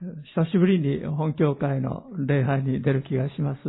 [0.00, 3.60] 久しぶりに本教会の礼拝に出る気がします。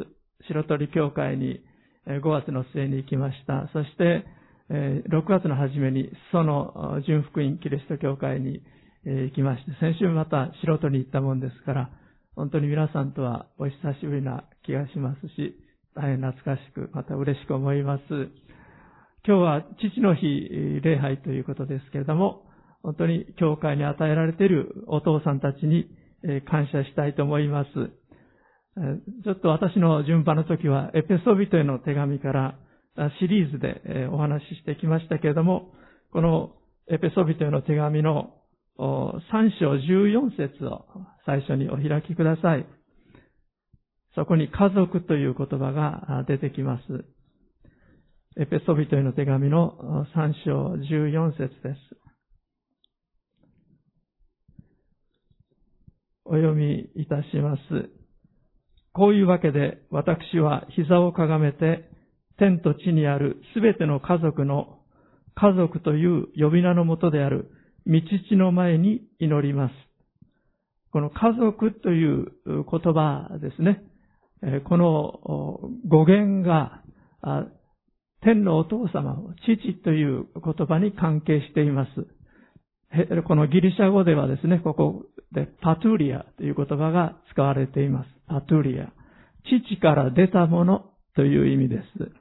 [0.48, 1.60] 白鳥教会に
[2.08, 3.70] 5月の末に行きました。
[3.74, 4.24] そして、
[4.70, 8.62] 6月の初めにその純福音キリスト教会に
[9.04, 11.90] 行きまして、先週また白鳥に行ったもんですから、
[12.38, 15.58] 本当に皆さんとはお久しぶりな気がしますし、
[15.96, 18.04] 大変懐かしく、また嬉しく思います。
[19.28, 22.44] 今日は父の日礼拝ということですけれども、
[22.84, 25.92] 本当に教会に与えられているお父さんたちに
[26.50, 27.70] 感謝したいと思います。
[29.24, 32.58] ちょっと私の順番の時はエペソビトへの手紙から
[33.20, 35.74] シリーズでお話ししてきましたけれども、
[36.12, 36.54] この
[36.90, 38.34] エペソビトへの手紙の
[38.78, 39.20] 3
[39.60, 40.86] 章14節を
[41.26, 42.66] 最初にお開きください。
[44.16, 47.06] そこに家族という言葉が出てきます。
[48.40, 52.01] エペソビトへの手紙の3章14節です。
[56.32, 57.62] お読みいたします。
[58.94, 61.90] こういうわけで私は膝をかがめて
[62.38, 64.80] 天と地にあるすべての家族の
[65.36, 67.52] 家族という呼び名のもとである
[67.86, 69.74] 道地の前に祈ります。
[70.94, 73.84] この家族という言葉ですね。
[74.70, 75.20] この
[75.86, 76.82] 語源が
[78.22, 81.92] 天のお父様、父という言葉に関係しています。
[83.28, 88.10] このギリシャ語ではですね、ここでパトゥリアという言葉が使われています。
[88.28, 88.92] パトゥリア。
[89.46, 92.12] 父から出たものという意味です。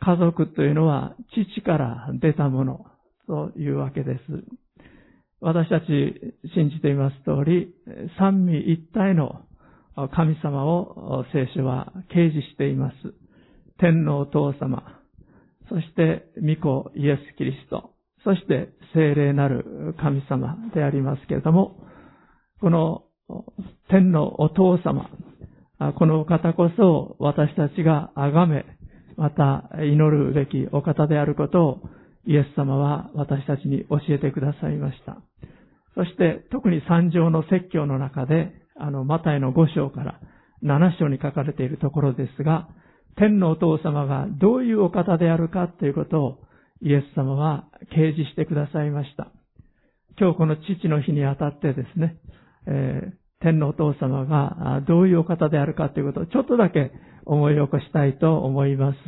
[0.00, 2.86] 家族というのは父から出たもの
[3.26, 4.20] というわけです。
[5.40, 5.86] 私たち
[6.54, 7.74] 信じています通り、
[8.18, 9.42] 三位一体の
[10.14, 12.96] 神様を聖書は掲示しています。
[13.78, 15.00] 天のお父様、
[15.68, 17.90] そして御子イエス・キリスト、
[18.24, 21.76] そして聖霊なる神様でありますけれども、
[22.60, 23.04] この
[23.88, 25.10] 天のお父様、
[25.98, 28.64] このお方こそ私たちが崇め、
[29.16, 31.80] また祈るべきお方であることを
[32.26, 35.18] イエス様は私たちに教えてくださいました。
[35.94, 40.20] そして特に三条の説教の中で、あの、マタイの5章から
[40.62, 42.68] 7章に書かれているところですが、
[43.16, 46.38] 天のお父様がどういうお方であるかということを
[46.80, 49.32] イエス様は掲示してくださいました。
[50.18, 52.18] 今日この父の日にあたってですね、
[52.66, 56.92] えー、天のお父様がどういうお方であるかということをちょっとだけ
[57.24, 58.98] 思い起こしたいと思います。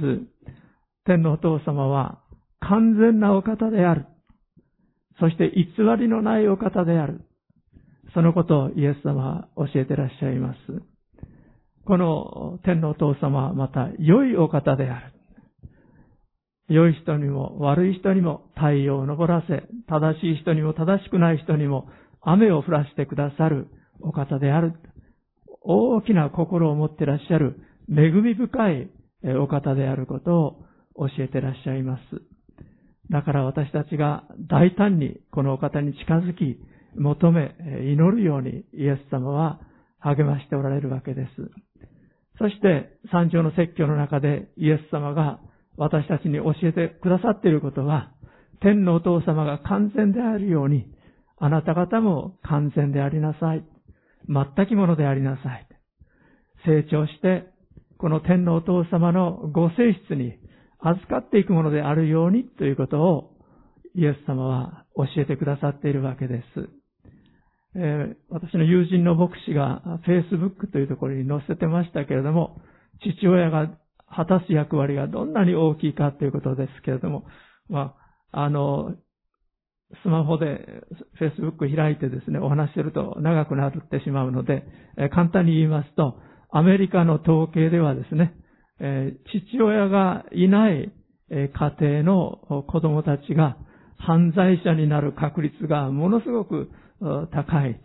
[1.05, 2.21] 天のお父様は
[2.61, 4.07] 完全なお方である。
[5.19, 5.67] そして偽
[5.99, 7.23] りのないお方である。
[8.15, 10.59] そのことをイエス様は教えてらっしゃいます。
[11.85, 15.20] この天のお父様はまた良いお方である。
[16.71, 21.89] 良い人にも悪い人にも太陽を昇らせ、正しい人にも正しくない人にも
[22.23, 23.67] 雨を降らしてくださる
[24.01, 24.75] お方である。
[25.63, 27.61] 大きな心を持ってらっしゃる
[27.91, 28.89] 恵み深い
[29.43, 30.65] お方であること
[30.95, 32.03] を教えてらっしゃいます。
[33.11, 36.61] だから私たちが大胆にこのお方に近づき、
[36.97, 39.61] 求め、祈るようにイエス様は
[39.99, 41.31] 励ましておられるわけです。
[42.39, 45.41] そして三条の説教の中でイエス様が
[45.81, 48.13] 私たちに教えてくださっていることは、
[48.61, 50.85] 天のお父様が完全であるように、
[51.39, 53.65] あなた方も完全でありなさい。
[54.29, 55.67] 全きものでありなさい。
[56.67, 57.47] 成長して、
[57.97, 60.35] この天のお父様のご性質に
[60.81, 63.31] 預かっていくものであるようにということを
[63.95, 66.69] イエス様は教えてくださっているわけです。
[67.75, 72.61] えー、私の友人の牧師が Facebook というところに載せてましたけれども、
[73.01, 73.71] 父親が
[74.15, 77.25] 果たす役割がどんなに大きいかということですけれども、
[77.69, 77.95] ま
[78.33, 78.95] あ、あの、
[80.03, 80.83] スマホで
[81.21, 84.65] Facebook 開いてですね、お話してると長くなってしまうので、
[84.97, 86.17] え簡単に言いますと、
[86.51, 88.35] アメリカの統計ではですね、
[88.81, 89.15] え
[89.51, 90.93] 父親がいない
[91.29, 91.49] 家
[91.81, 93.57] 庭の子供たちが
[93.99, 96.71] 犯罪者になる確率がものすごく
[97.33, 97.81] 高い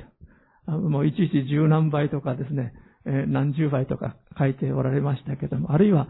[0.68, 0.72] と。
[0.72, 2.74] もう一時十何倍とかですね、
[3.06, 6.08] え何十倍とか書いておられましたけども、あるいは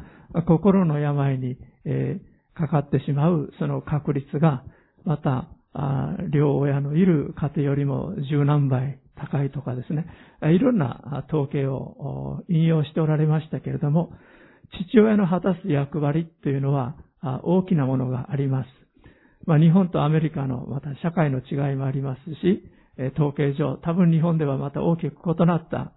[0.47, 2.19] 心の病に、え
[2.56, 4.63] かかってしまうその確率が、
[5.03, 5.50] また、
[6.31, 10.06] 両親のいる家庭よりも十何倍高いとかですね、
[10.42, 14.13] いろんな統計を引用しておられましたけれども、
[14.89, 16.95] 父親の果たす役割というのは
[17.44, 18.68] 大きなものがあります。
[19.45, 22.63] まあ、日本とアメリカのまた社会の違いもありますし、
[23.15, 25.91] 統計上、多分日本ではまた大きく異なった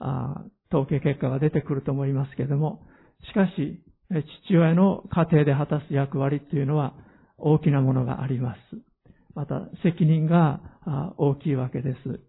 [0.00, 2.82] あ統計結果が出てくると思いますけれども、
[3.28, 3.82] しかし、
[4.48, 6.94] 父親の家庭で果たす役割というのは
[7.38, 8.58] 大きなものがあります。
[9.34, 10.60] また、責任が
[11.18, 12.20] 大きいわけです。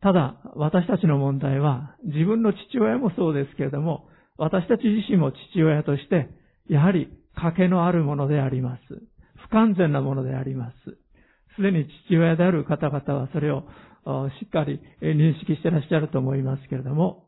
[0.00, 6.28] ただ、私たちの問題は、自分の父親もそうですけれども、私たち自身も父親として、
[6.68, 8.80] やはり賭けのあるものであります。
[9.36, 10.74] 不完全なものであります。
[11.56, 13.64] すでに父親である方々はそれを
[14.40, 17.26] しっかり認識してらっしゃると思いますけれども、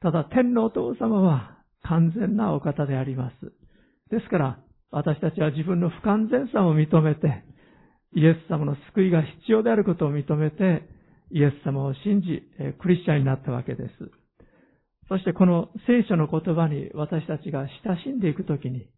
[0.00, 3.52] ただ天皇お父様は完全なお方であります。
[4.10, 4.58] ですから、
[4.90, 7.44] 私たちは自分の不完全さを認めて、
[8.14, 10.88] イエス様の救いが必要であることを認めて、
[11.30, 12.42] イエス様を信じ、
[12.80, 13.92] クリスチャンになったわけです。
[15.08, 18.88] そしてこの聖書の言葉に私たちが親しんでいくときに、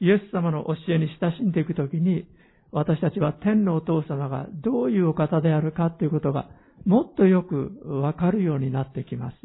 [0.00, 2.26] イエス様の教えに親しんでいくときに、
[2.70, 6.48] 私たちは天のお父様がどういうお方であるかということが
[6.84, 9.36] もっとよくわかるようになってきます。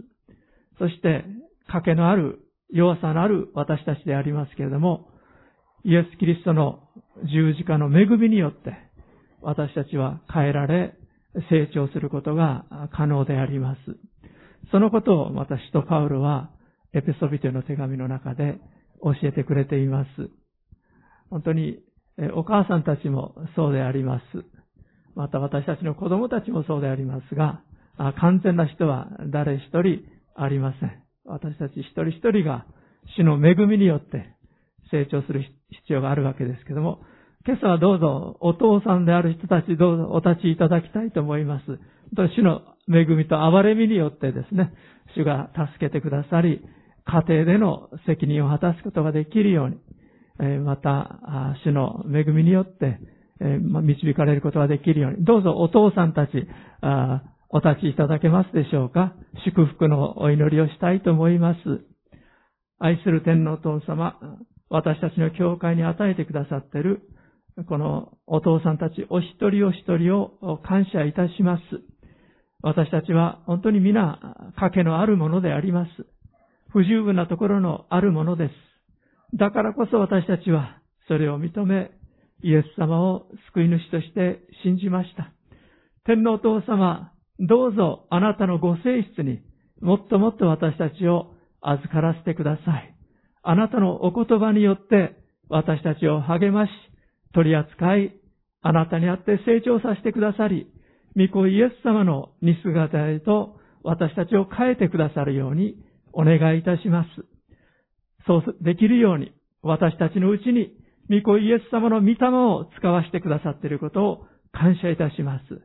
[0.80, 1.26] そして、
[1.72, 2.40] 賭けのある、
[2.72, 5.08] 弱さのある私たちでありますけれども、
[5.84, 6.88] イエス・キリストの
[7.32, 8.74] 十字架の恵みによって、
[9.42, 10.96] 私たちは変えられ、
[11.50, 13.80] 成長することが可能であります。
[14.72, 16.52] そのことを私とパウロは
[16.94, 18.60] エペソビテの手紙の中で
[19.02, 20.10] 教えてくれています。
[21.30, 21.80] 本当に
[22.36, 24.24] お母さんたちもそうであります。
[25.16, 27.62] また私たちの子供たちもそうでありますが、
[28.20, 30.04] 完全な人は誰一人
[30.36, 31.04] ありません。
[31.26, 32.66] 私たち一人一人が
[33.18, 34.36] 主の恵みによって
[34.92, 37.02] 成長する必要があるわけですけども、
[37.46, 41.66] 今朝はどうぞお父さんである人たちどうぞお立ちいただきたいと思います。
[42.36, 44.74] 主の恵みと憐れみによってですね、
[45.16, 46.62] 主が助けてくださり、
[47.06, 49.78] 家庭での責任を果たすことができるように、
[50.38, 53.00] また、主の恵みによって、
[53.40, 56.32] 導かれることができるように、どうぞお父さんたち、
[57.50, 59.14] お立ちいただけますでしょうか
[59.46, 61.60] 祝福のお祈りをしたいと思います。
[62.80, 64.18] 愛する天皇父様、
[64.70, 67.02] 私たちの教会に与えてくださっている、
[67.68, 71.62] このお父さんたちお一人お一人を感謝いたします。
[72.64, 74.20] 私たちは本当に皆、
[74.60, 75.92] 賭けのあるものであります。
[76.72, 78.52] 不十分なところのあるものです。
[79.36, 81.92] だからこそ私たちはそれを認め、
[82.44, 85.32] イエス様を救い主として信じました。
[86.06, 89.42] 天皇父様、どうぞあなたのご性質に
[89.82, 92.96] もっともっと私たちを預からせてください。
[93.42, 95.18] あなたのお言葉によって
[95.50, 96.70] 私たちを励まし、
[97.34, 98.14] 取り扱い、
[98.62, 100.68] あなたにあって成長させてくださり、
[101.18, 105.76] 御子イエス様の似姿へと私たちを変えてくださるように
[106.14, 107.33] お願いいたします。
[108.26, 110.74] そうできるように私たちのうちに
[111.10, 115.62] 御子イエス様の御霊を使わせてくださっていることを感謝いたします。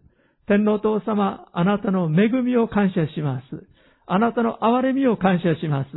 [0.46, 3.66] 天皇父様、あなたの恵みを感謝します。
[4.06, 5.90] あなたの憐れみを感謝します。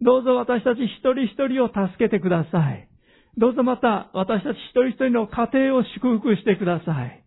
[0.00, 2.88] どうぞ私たち一人一人を助けてください。
[3.36, 7.24] どうぞまた私たち一人一人の家庭を祝福してください。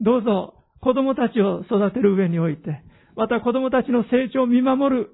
[0.00, 2.82] どうぞ子供たちを育てる上において、
[3.16, 5.10] また子供たちの成長を見守る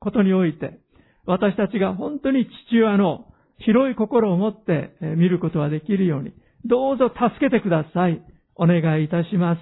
[0.00, 0.80] ことにおいて、
[1.26, 3.26] 私たちが本当に父親の
[3.58, 6.32] 広い心を持って見ることができるように、
[6.64, 8.22] どうぞ助けてください。
[8.56, 9.60] お願いいたします。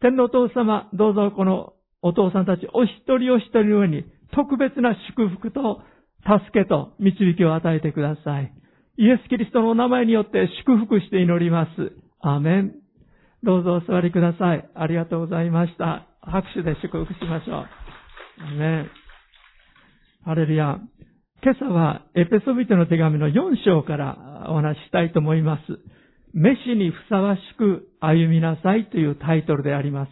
[0.00, 5.80] 天皇父様、どうぞこのお父さんたちお一人お一人の上に特別な祝福と
[6.22, 8.52] 助けと導きを与えてください。
[8.98, 11.92] イエス・キリストのお名前によって祝福して祈ります。
[12.20, 12.74] アメン。
[13.42, 14.68] どうぞお座りください。
[14.74, 16.06] ありがとうございました。
[16.20, 17.66] 拍手で祝福しましょう。
[18.42, 19.07] アメン。
[20.28, 20.76] ハレルヤ。
[21.42, 23.32] 今朝はエペソビテの手紙の4
[23.64, 25.62] 章からお話ししたいと思います。
[26.34, 30.10] 飯にふさわしく歩みなさいというタイトルであります。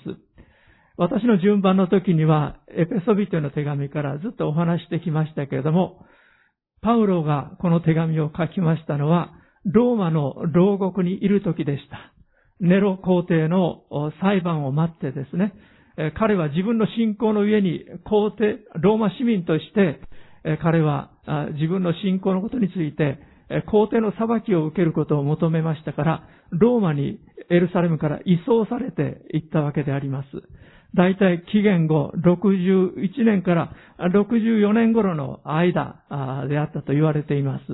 [0.96, 6.06] 私の順番の時には、エペソビテの手紙からずっとお話してきましたけれども、
[6.80, 9.34] パウロがこの手紙を書きましたのは、
[9.66, 12.14] ローマの牢獄にいる時でした。
[12.60, 13.82] ネロ皇帝の
[14.22, 15.52] 裁判を待ってですね、
[16.18, 20.00] 彼は自分の信仰の上に皇帝、ローマ市民として、
[20.62, 21.10] 彼は
[21.54, 23.18] 自分の信仰のことについて、
[23.70, 27.18] 皇帝の裁きを受けることを求めましたから、ローマに
[27.50, 30.28] エルサレムから移送されていったわけであります。
[30.94, 36.02] 大体紀元後61年から64年頃の間
[36.48, 37.64] であったと言われています。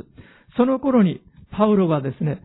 [0.57, 2.41] その頃にパウロがですね、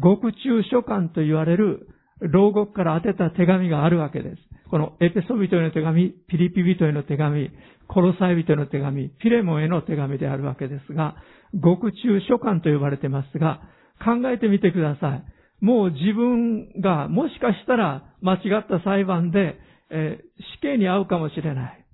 [0.00, 1.88] 獄中書簡と言われる
[2.20, 4.36] 牢獄から当てた手紙があるわけです。
[4.70, 7.50] このエペソビトへの手紙、ピリピ人への手紙、
[7.86, 11.16] コロサイ人への手紙、ピレモンへの手紙であるわけですが、
[11.54, 13.60] 獄中書簡と呼ばれてますが、
[14.04, 15.64] 考えてみてください。
[15.64, 19.58] もう自分がもしかしたら間違った裁判で、
[19.90, 21.84] えー、死刑に遭うかもしれない。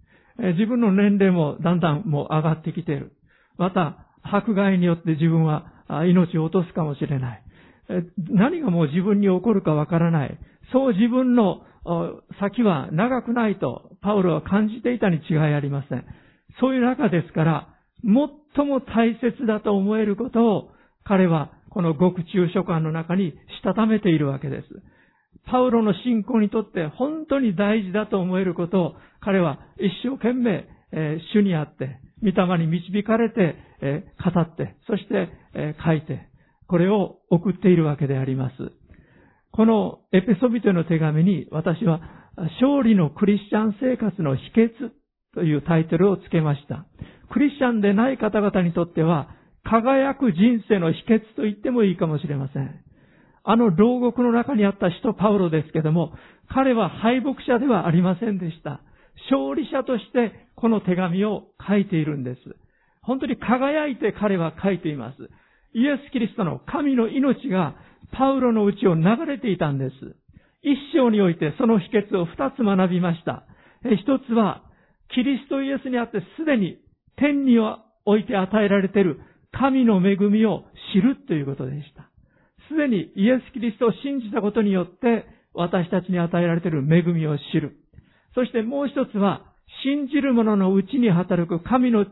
[0.41, 3.13] えー、自分の年齢もだんだんもう上がってきている。
[3.57, 5.71] また、迫害によって自分は
[6.07, 7.43] 命を落とすかもしれない。
[8.31, 10.39] 何がもう自分に起こるかわからない。
[10.73, 11.63] そう自分の
[12.41, 16.05] 先は長くないとパウロは感じていたに違いありません。
[16.61, 17.69] そういう中ですから、
[18.03, 20.71] 最も大切だと思えることを
[21.05, 24.67] 彼はこの極中書簡の中にしたためているわけです。
[25.47, 36.29] パウロの信仰にとって本当に大事だと思えることを彼は一生懸命、え、主にあって、御霊に導かれて、え、語って、そして、え、書いて、
[36.69, 38.55] これを送っているわけであります。
[39.55, 42.01] このエペソビトの手紙に私は
[42.61, 44.91] 勝利のクリスチャン生活の秘訣
[45.33, 46.87] というタイトルをつけました。
[47.33, 49.29] クリスチャンでない方々にとっては
[49.63, 52.85] 輝く人生の秘訣と言ってもいいかもしれません。
[53.45, 56.15] あの牢獄の中にあった人パウロですけども、
[56.49, 58.81] 彼は敗北者ではありませんでした。
[59.31, 62.41] 勝利者としてこの手紙を書いているんです。
[63.03, 65.31] 本当に輝いて彼は書いています。
[65.75, 67.77] イエス・キリストの神の命が
[68.17, 69.95] パウロのうちを流れていたんです。
[70.63, 73.45] 一章においてその秘訣を二つ学びました。
[73.85, 74.63] 一つは、
[75.15, 76.79] キリストイエスにあってすでに
[77.17, 77.59] 天に
[78.07, 79.21] おいて与えられている
[79.53, 82.09] 神の恵みを知るということでした。
[82.69, 87.77] すでにイエス・キリストを信じたことによって私たちに与えられている恵みを知る。
[88.35, 89.43] そしてもう一つは、
[89.83, 92.07] 信じる者のうちに働く神の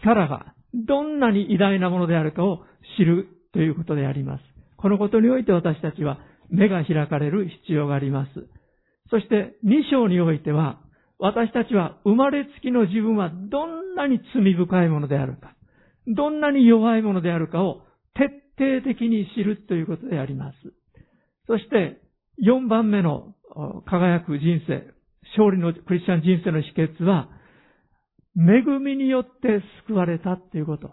[0.00, 2.64] 力がどんなに偉大なものであるかを
[2.98, 4.53] 知るということであります。
[4.84, 6.18] このことにおいて私たちは
[6.50, 8.30] 目が開かれる必要があります。
[9.08, 10.78] そして2章においては、
[11.18, 15.56] 私たちは生まれつきの自分はどんなに罪深いものであるか、
[16.06, 17.80] どんなに弱いものであるかを
[18.12, 18.24] 徹
[18.58, 20.56] 底的に知るということであります。
[21.46, 22.02] そして
[22.46, 23.32] 4番目の
[23.86, 24.84] 輝く人生、
[25.38, 27.30] 勝利のクリスチャン人生の秘訣は、
[28.36, 30.92] 恵みによって救われたということ。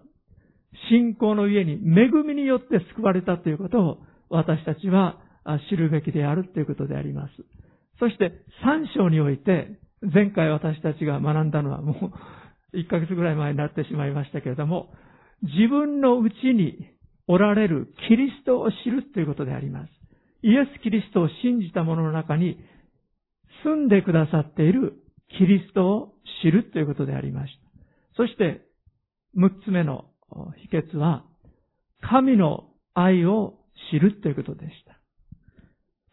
[0.89, 3.97] 信仰の家に恵みによって救われたということを
[4.29, 5.19] 私たちは
[5.69, 7.33] 知るべきであるということであります。
[7.99, 8.31] そして
[8.65, 12.11] 3章において、前回私たちが学んだのはも
[12.73, 14.91] う1ヶ月ぐらい前になってしまいましたけれども、
[15.43, 16.89] 自分のうちに
[17.27, 19.89] おられるキリストを知るということであります。
[20.43, 22.57] イエス・キリストを信じた者の中に
[23.63, 24.93] 住んでくださっている
[25.37, 26.13] キリストを
[26.43, 27.69] 知るということでありました。
[28.15, 28.61] そして、
[29.37, 30.05] 6つ目の
[30.57, 31.25] 秘訣は、
[32.01, 33.59] 神の愛を
[33.91, 34.99] 知るということでした。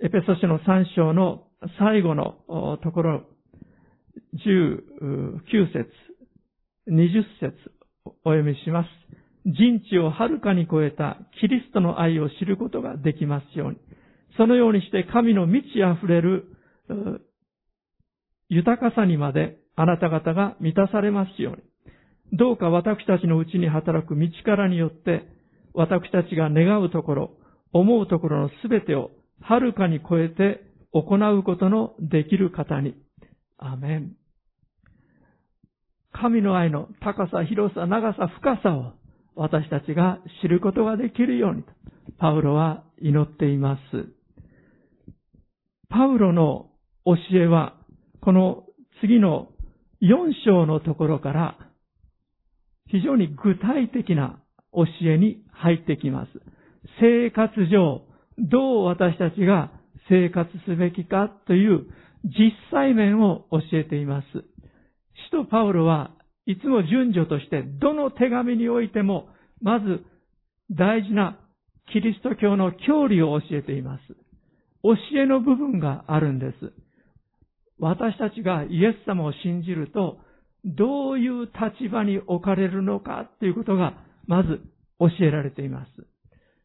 [0.05, 1.49] エペソ書の3章の
[1.79, 3.23] 最後のところ、
[4.47, 5.41] 19
[5.73, 5.91] 節、
[6.89, 7.55] 20節
[8.05, 8.89] お読みします。
[9.45, 13.79] 人知をはるかに超えたキリストの愛を知ることができますように。
[14.37, 16.57] そのようにして神の満ち溢れる
[18.49, 21.63] 豊かさにまであなた方が満たされますように。
[22.33, 25.29] どうか私たちのうちに働く道からによって、
[25.75, 27.31] 私たちが願うところ、
[27.73, 32.95] 思うところのすべてをはるかに超えて行うことのできる方に。
[33.59, 34.13] アメン。
[36.13, 38.93] 神の愛の高さ、広さ、長さ、深さを
[39.35, 41.65] 私たちが知ることができるように、
[42.19, 44.07] パウロは祈っています。
[45.89, 46.71] パウロの
[47.05, 47.75] 教えは、
[48.21, 48.65] この
[49.01, 49.49] 次の
[50.03, 51.59] 4章のところから、
[52.91, 54.41] 非常に具体的な
[54.73, 56.31] 教えに入ってきます。
[57.01, 58.03] 生活上、
[58.39, 59.71] どう私たちが
[60.09, 61.87] 生活すべきかという
[62.25, 64.27] 実際面を教えています。
[65.27, 66.13] 使徒パウロは
[66.47, 69.29] いつも順序としてどの手紙においても
[69.61, 70.05] まず
[70.71, 71.39] 大事な
[71.93, 74.03] キリスト教の教理を教えています。
[74.83, 76.73] 教えの部分があるんです。
[77.79, 80.19] 私たちがイエス様を信じると
[80.65, 83.95] どういう立場に置かれるのかということが、
[84.27, 84.61] まず
[84.99, 85.91] 教えられています。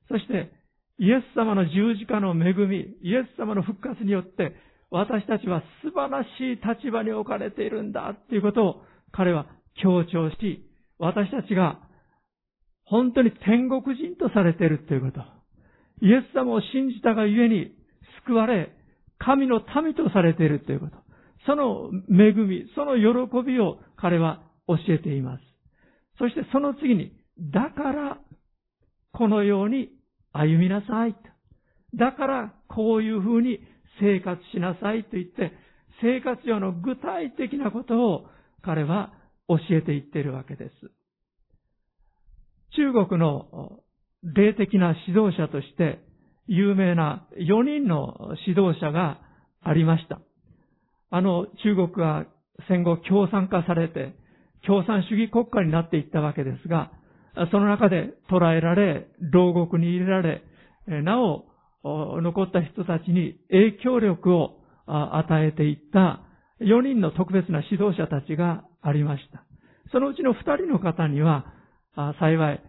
[0.10, 0.52] そして、
[1.00, 4.56] イエス様の十字架の恵み、イエス様の復活によって、
[4.92, 9.48] 私たちは素晴らしい立場に置かれているんだということを彼は
[9.82, 10.70] 強調し、
[11.00, 11.80] 私たちが
[12.86, 15.22] 本当に天国人とされているということ。
[16.02, 17.72] イエス様を信じたがゆえに
[18.26, 18.72] 救われ、
[19.18, 21.03] 神の民とされているということ。
[21.46, 25.44] その恵み、その喜びを彼は教えています。
[26.18, 28.18] そしてその次に、だから
[29.12, 29.90] このように
[30.32, 31.16] 歩みなさい。
[31.96, 33.60] だからこういうふうに
[34.00, 35.52] 生活しなさいと言って、
[36.02, 38.26] 生活上の具体的なことを
[38.62, 39.14] 彼は
[39.48, 40.72] 教えていっているわけです。
[42.76, 43.80] 中国の
[44.24, 46.00] 霊的な指導者として
[46.48, 49.20] 有名な4人の指導者が
[49.62, 50.20] ありました。
[51.15, 52.25] あの中国は
[52.67, 54.15] 戦後共産化されて、
[54.65, 56.91] 共産主義国家になっていったわけですが、
[57.51, 60.41] その中で捕らえられ、牢獄に入れられ、
[60.88, 61.46] なお、
[61.84, 66.22] 残った人たちに影響力を与えていった
[66.62, 69.43] 4人の特別な指導者たちがありました。
[69.91, 71.46] そのうちの2人の方には、
[72.20, 72.63] 幸い、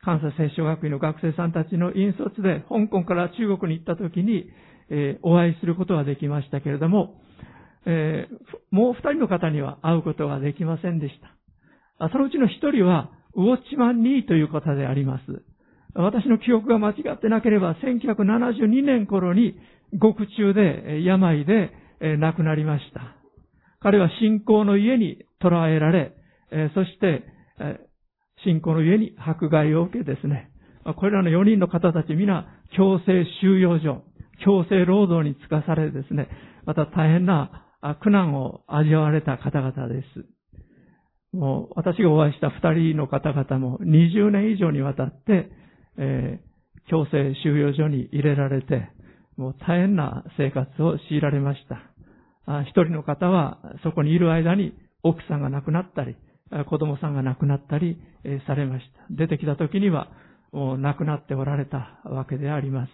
[0.00, 4.50] 関西聖書学院の学生さんたちの引率で香港から中国に行った時に、
[5.22, 7.20] お会いすることができましたけれども、
[7.86, 12.08] えー、もう二人の方には会うことができませんでした。
[12.10, 15.22] そのうちの一人は、ウォッチマン・ニーという方であります。
[15.94, 19.58] 私の記憶が間違ってなければ、1972年頃に、
[19.98, 21.70] 獄中で、病で、
[22.18, 23.16] 亡くなりました。
[23.80, 26.12] 彼は信仰の家に捕らえられ、
[26.74, 27.24] そして、
[28.44, 30.50] 信仰の家に迫害を受けですね、
[30.96, 34.02] これらの4人の方たち皆強制収容所、
[34.44, 36.28] 強制労働につかされですね、
[36.66, 37.65] また大変な
[38.02, 40.26] 苦難を味わわれた方々です。
[41.36, 45.50] もう私がお会いした2人の方々も20年以上にわたって、
[45.98, 48.88] えー、強制収容所に入れられて、
[49.36, 52.62] もう大変な生活を強いられました。
[52.62, 56.16] 一人の方はそこにいる間に奥さんが亡くなったり、
[56.70, 57.98] 子供さんが亡くなったり
[58.46, 59.14] されました。
[59.14, 60.08] 出てきた時には
[60.52, 62.90] もう亡くなっておられたわけであります。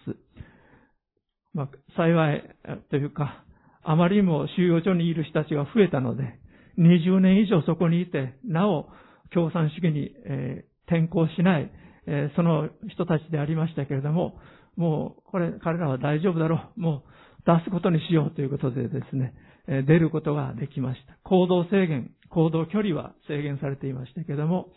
[1.53, 2.43] まあ、幸い
[2.89, 3.42] というか、
[3.83, 6.39] あまりにも収容所にいる人たちが増えたので、
[6.77, 8.87] 20年以上そこにいて、なお
[9.33, 11.71] 共産主義に、え、転向しない、
[12.07, 14.39] え、その人たちでありましたけれども、
[14.75, 19.33] もうこれ彼らは大丈夫だろう、もう出すことにしようということでですね、
[19.67, 21.17] え、出ることができました。
[21.23, 24.69] 行動制限、行動距離は制限されていましたけれども、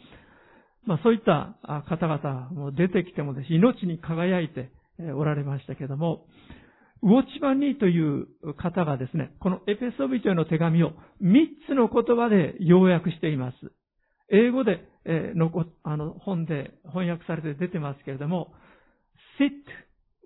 [0.84, 1.56] まあそういった
[1.88, 4.70] 方々も出てきてもです、ね、命に輝いて
[5.16, 6.26] おられましたけれども、
[7.02, 13.56] ウォッチマンニーという方がですね、このエペソビチョへの手紙を3つの言葉で要約しています。
[14.30, 15.52] 英語で、えー、の
[15.84, 18.52] あの本で翻訳されて出てますけれども、
[19.38, 19.52] sit,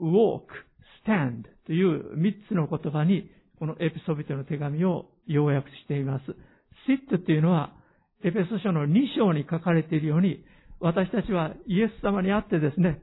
[0.00, 0.46] walk,
[1.06, 6.24] stand という3つの言葉にこのエペソビトへの手紙を要約しています。
[6.88, 7.74] sit っていうのは
[8.24, 10.44] エペソ書の2章に書かれているように
[10.80, 13.00] 私たちはイエス様に会ってですね、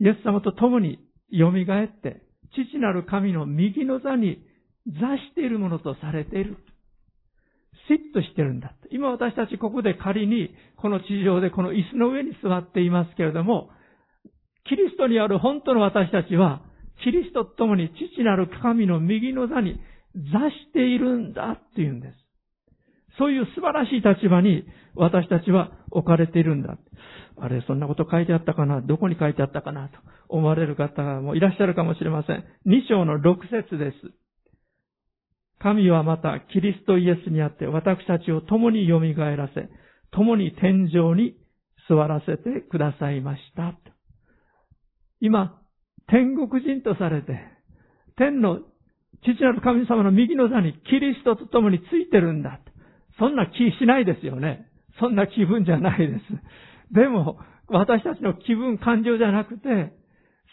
[0.00, 0.98] イエス様と共に
[1.32, 2.22] 蘇って
[2.54, 4.42] 父なる神の右の座に
[4.86, 6.56] 座しているものとされている。
[7.88, 8.74] シッとしてるんだ。
[8.90, 13.70] 今私たちここで仮にこの地上でこの椅子の上に座っていますけれども、
[14.68, 16.62] キリストにある本当の私たちは、
[17.02, 19.80] キリストと共に父なる神の右の座に
[20.14, 22.21] 座しているんだっていうんです。
[23.18, 26.78] そういう素晴らしい立場に私たちは置かれているんだ。
[27.38, 28.80] あれ、そんなこと書いてあったかな？
[28.80, 29.88] どこに書いてあったかな？
[29.88, 29.98] と
[30.28, 32.44] 思われる方もいらっしゃるかもしれません。
[32.66, 33.96] 2章の6節です。
[35.58, 39.68] 神はまたキリストイエスにあって私たちを共に蘇らせ、
[40.10, 41.36] 共に天井に
[41.88, 43.74] 座らせてくださいました。
[45.20, 45.60] 今、
[46.08, 47.38] 天国人とされて、
[48.16, 48.58] 天の
[49.22, 52.58] 父なる神様の右の座にキリストと共についてるんだ。
[53.18, 54.66] そんな気しないですよね。
[55.00, 56.94] そんな気分じゃないです。
[56.94, 59.92] でも、私たちの気分、感情じゃなくて、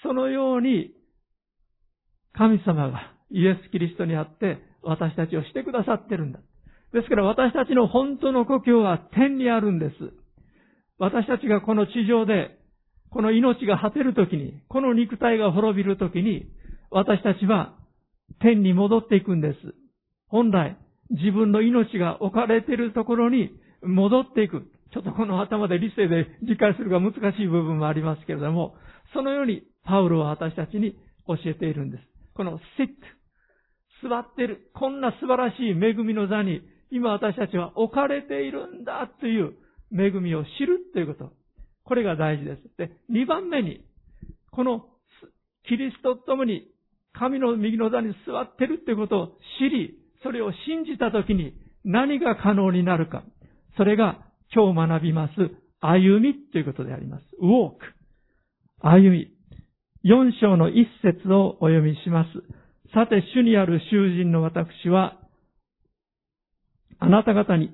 [0.03, 0.91] そのように、
[2.33, 6.39] 神様がイエス・キリストにあって私たちをしてくださってるんだ。
[6.93, 9.93] ですから私たちの本当の故郷は天にあるんです。
[10.97, 12.57] 私たちがこの地上で、
[13.11, 16.47] この命が果てるときに、この肉体が滅びるときに、
[16.91, 17.75] 私たちは
[18.39, 19.57] 天に戻っていくんです。
[20.27, 20.77] 本来、
[21.09, 24.67] 自分の命が置かれているところに戻っていく。
[24.93, 28.75] ちょっとこの頭で理性で理解するが難しい部分もありますけれども、
[29.13, 30.93] そのようにパウロは私たちに
[31.27, 32.03] 教えているんです。
[32.33, 32.89] この sit
[34.07, 39.53] 座ってる、こんな素晴らしい恵みの座に今私たちは置かれているんだという
[39.91, 41.31] 恵みを知るということ。
[41.83, 42.61] これが大事です。
[42.77, 43.81] で、2番目に、
[44.51, 44.85] この
[45.67, 46.67] キリストと共に
[47.13, 49.27] 神の右の座に座ってるということを
[49.59, 51.53] 知り、それを信じたときに
[51.85, 53.23] 何が可能になるか。
[53.77, 54.19] それが
[54.53, 55.33] 今日学びます
[55.81, 57.23] 歩みということであります。
[57.41, 57.77] walk。
[58.81, 59.31] 歩み。
[60.05, 62.29] 4章の一節をお読みします。
[62.93, 65.17] さて、主にある囚人の私は、
[66.99, 67.71] あなた方に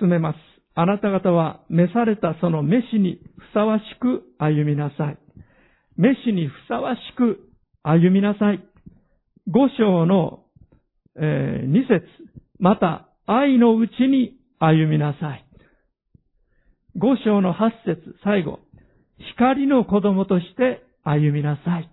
[0.00, 0.36] 進めます。
[0.74, 5.18] あなた方は召されたその召しにふさわしく歩みなさい。
[5.96, 7.40] 召しにふさわしく
[7.82, 8.60] 歩みなさい。
[9.48, 10.44] 5章の、
[11.16, 12.06] えー、2節
[12.58, 15.44] また愛のうちに歩みなさい。
[16.96, 18.60] 5章の8節最後。
[19.34, 21.90] 光の子供として歩みなさい。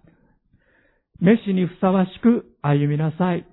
[1.19, 3.45] 召しにふさわしく歩みなさい。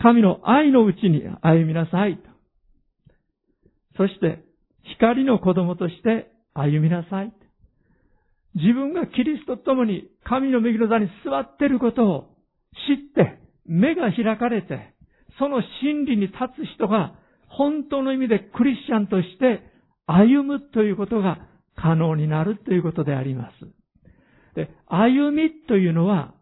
[0.00, 2.18] 神の愛のうちに歩みなさい。
[3.96, 4.44] そして、
[4.98, 7.32] 光の子供として歩みなさい。
[8.54, 12.24] 自分がキリストと共に神の右の座に座っていることを
[12.88, 14.94] 知って、目が開かれて、
[15.38, 17.14] その真理に立つ人が
[17.48, 19.62] 本当の意味でクリスチャンとして
[20.06, 21.38] 歩むということが
[21.74, 23.54] 可能になるということであります。
[24.54, 26.34] で、歩みというのは、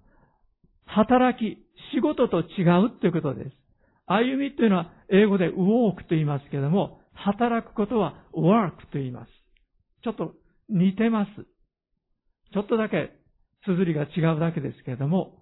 [0.86, 1.58] 働き、
[1.92, 3.56] 仕事と違うということです。
[4.06, 9.30] 歩みというのは英語で walk と言いますけれども、働くことは work と言います。
[10.02, 10.34] ちょっと
[10.68, 11.30] 似てます。
[12.52, 13.10] ちょっとだけ
[13.64, 15.38] 綴りが違うだけですけれども、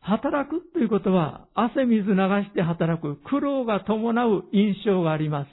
[0.00, 5.48] 働くということは汗水流して働く苦労が伴う印象があります。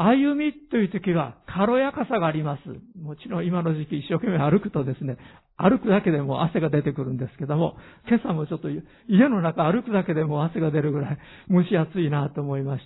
[0.00, 2.60] 歩みという時は軽やかさがあります。
[3.02, 5.16] もちろん今の時期一生懸命歩くとですね、
[5.56, 11.18] 歩くだけでも汗が出てくるんですけども、今朝もちょっと家の中歩くだけでも汗が出るぐらい
[11.50, 12.84] 蒸し暑いなと思いまし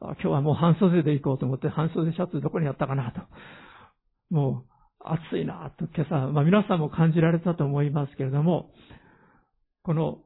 [0.00, 0.06] た。
[0.06, 3.22] 今日はもう半袖で行こうと思って半袖シャツどこにあったかなと。
[4.30, 4.76] もう
[5.32, 8.70] 暑いなと今朝、まあ皆さんも感じられたと思いますけれども、
[9.86, 10.18] この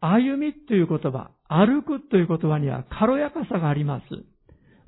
[0.00, 4.04] 歩みという言葉、歩くという言葉には軽やかさがあります。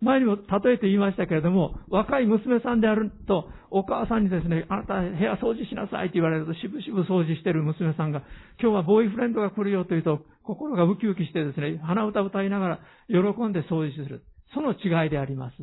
[0.01, 8.23] 前にも例えて言いましたけれども、若い娘さんであると、お母さんにですね、あなた部屋掃除しなさいって言われると、しぶしぶ掃除してる娘さんが、
[8.61, 14.25] 今日はボーイフレンドが来るよと言うと、心がウキウキしてですね、鼻歌歌いながら喜んで掃除する。
[14.55, 15.55] その違いであります。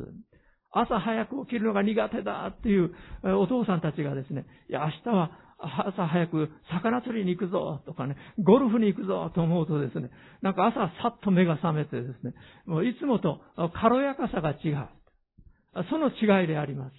[0.70, 5.30] 朝早く起きるのが苦手だっていうお父さんたちがですね、いや、明日は
[5.62, 10.10] 朝早く魚釣りに行くぞとかね、ゴルフに行くぞと思うとですね、
[10.42, 12.34] なんか朝さっと目が覚めてですね、
[12.66, 13.40] もういつもと
[13.74, 14.88] 軽やかさが違う。
[15.88, 16.92] その違いであります。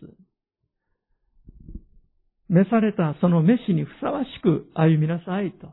[2.49, 5.71] 召されたその召しにふさわしく歩みなさいと。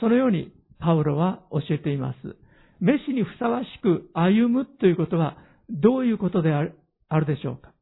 [0.00, 2.36] そのようにパウロは教えています。
[2.80, 5.36] 召しにふさわしく歩むということは
[5.70, 6.62] どういうことであ
[7.18, 7.72] るでしょうか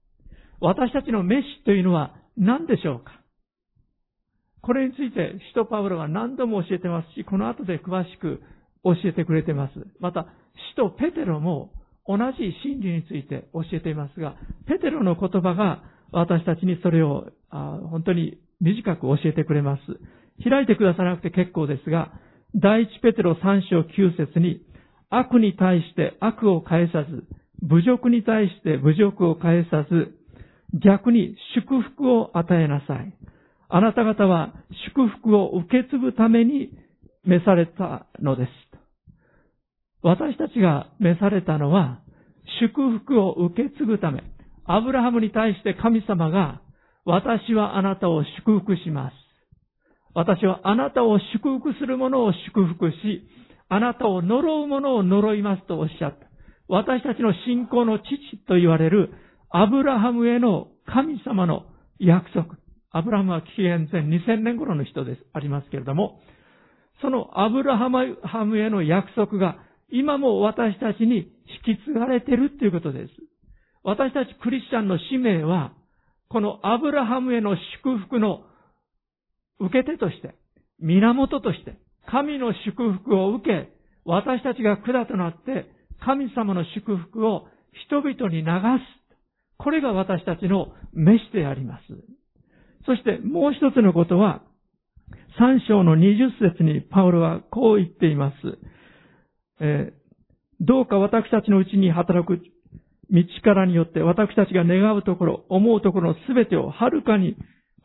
[0.61, 3.21] 私たちの召しというのは何でしょうか
[4.67, 8.43] これについて、使徒パウロは何度も教えてますし、この後で詳しく
[8.83, 9.73] 教えてくれてます。
[10.01, 10.27] また、
[10.73, 11.71] 使徒ペテロも
[12.05, 14.35] 同じ真理について教えていますが、
[14.67, 19.83] ペテロの言葉が私たちにそれを本当に短く教えてくれます。
[20.43, 22.11] 開いてくださらなくて結構ですが、
[22.57, 24.63] 第一ペテロ3章9節に、
[25.11, 27.25] 悪に対して悪を返さず、
[27.63, 30.17] 侮辱に対して侮辱を返さず、
[30.75, 33.15] 逆に祝福を与えなさい。
[33.69, 34.55] あなた方は
[34.89, 36.71] 祝福を受け継ぐために
[37.25, 38.51] 召されたのです。
[40.03, 42.01] 私たちが召されたのは、
[42.61, 44.23] 祝福を受け継ぐため、
[44.65, 46.61] アブラハムに対して神様が、
[47.05, 49.15] 私はあなたを祝福します。
[50.15, 52.97] 私はあなたを祝福する者を祝福し、
[53.69, 56.27] あなたを呪う者を呪いますとおっしゃった。
[56.69, 58.07] 私たちの信仰の父
[58.47, 59.13] と言われる
[59.51, 61.67] アブラハムへの神様の
[61.99, 62.57] 約束。
[62.97, 66.21] アブラハムは紀元前2000年頃の人です、ありますけれども、
[67.03, 69.59] そのアブラハムへの約束が
[69.91, 71.31] 今も私たちに
[71.67, 73.13] 引き継がれているということです。
[73.85, 75.73] 私たちクリスチャンの使命は、
[76.29, 78.45] このアブラハムへの祝福の
[79.61, 80.35] 受け手として、
[80.81, 81.77] 源として、
[82.11, 83.69] 神の祝福を受け、
[84.05, 87.47] 私たちが管となって、神様の祝福を
[87.91, 89.07] 人々に流す。
[89.59, 92.16] これが私たちの召しであります。
[92.87, 94.43] そしてもう一つのことは、
[95.39, 98.37] 三章の二十節にパウロはこう言っています。
[99.61, 102.41] えー、どうか私たちのうちに働く
[103.11, 107.37] 道からによって私たちが願うところ、思うところのすべてをはるかに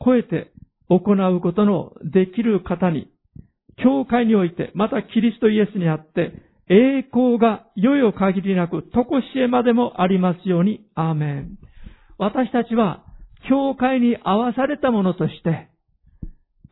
[0.04, 0.52] 超えて
[0.90, 3.08] 行うことのできる方に、
[3.78, 6.34] 教会において、またキリストイエスにあって、
[6.70, 11.58] 栄光が世々限りなく、とこしえまでもありますように、アーメン。
[12.18, 13.04] 私たちは、
[13.50, 15.70] 教会に合わされたものとして、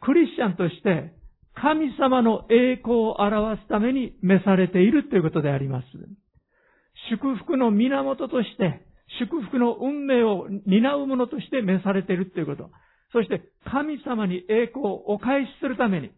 [0.01, 1.13] クリスチャンとして、
[1.55, 5.88] 神様の栄光を表すために召されているということであります。
[7.12, 8.86] 祝福の源として、
[9.19, 12.69] 祝福の運命を担うものとして召されているということ。
[13.12, 16.12] そして、神様に栄光をお返しするために、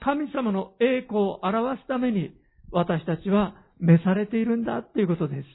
[0.00, 2.34] 神様の栄光を表すために、
[2.72, 5.46] 私たちは召されているんだということです。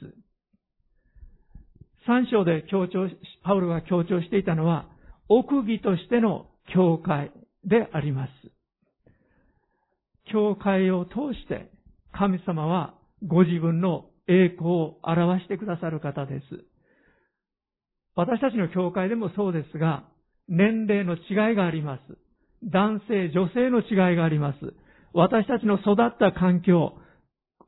[2.06, 4.86] 三章で強調し、パウロが強調していたのは、
[5.28, 7.32] 奥義としての教会
[7.64, 8.30] であります。
[10.32, 11.70] 教会を通して
[12.12, 12.94] 神様は
[13.26, 16.64] ご自分の栄光を表してくださる方です。
[18.14, 20.04] 私たちの教会でもそうですが、
[20.48, 22.00] 年齢の違いがあります。
[22.64, 24.58] 男性、女性の違いがあります。
[25.12, 26.94] 私たちの育った環境、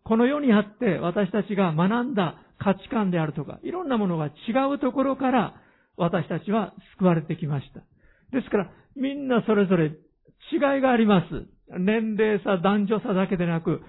[0.05, 4.31] この世にあって私たちが学んだ価値観であるとか、いろんなものが違
[4.73, 5.55] うところから
[5.97, 7.81] 私たちは救われてきました。
[8.37, 9.87] ですから、みんなそれぞれ
[10.53, 11.47] 違いがあります。
[11.79, 13.81] 年齢差、男女差だけでなく、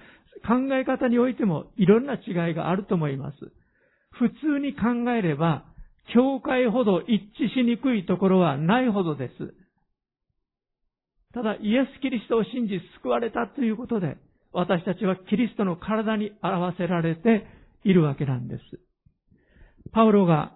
[0.46, 3.36] 考え方においてもいろんな違いがあると思います。
[4.10, 5.64] 普通に考えれば、
[6.14, 9.54] 教会ほど一致しにくいところはないほどです。
[11.34, 14.16] ただ、イエス・キリストを信じ救われたということで、
[14.52, 17.46] 私たちはキリストの体に表せられて
[17.84, 18.62] いるわけなんです。
[19.92, 20.52] パウロが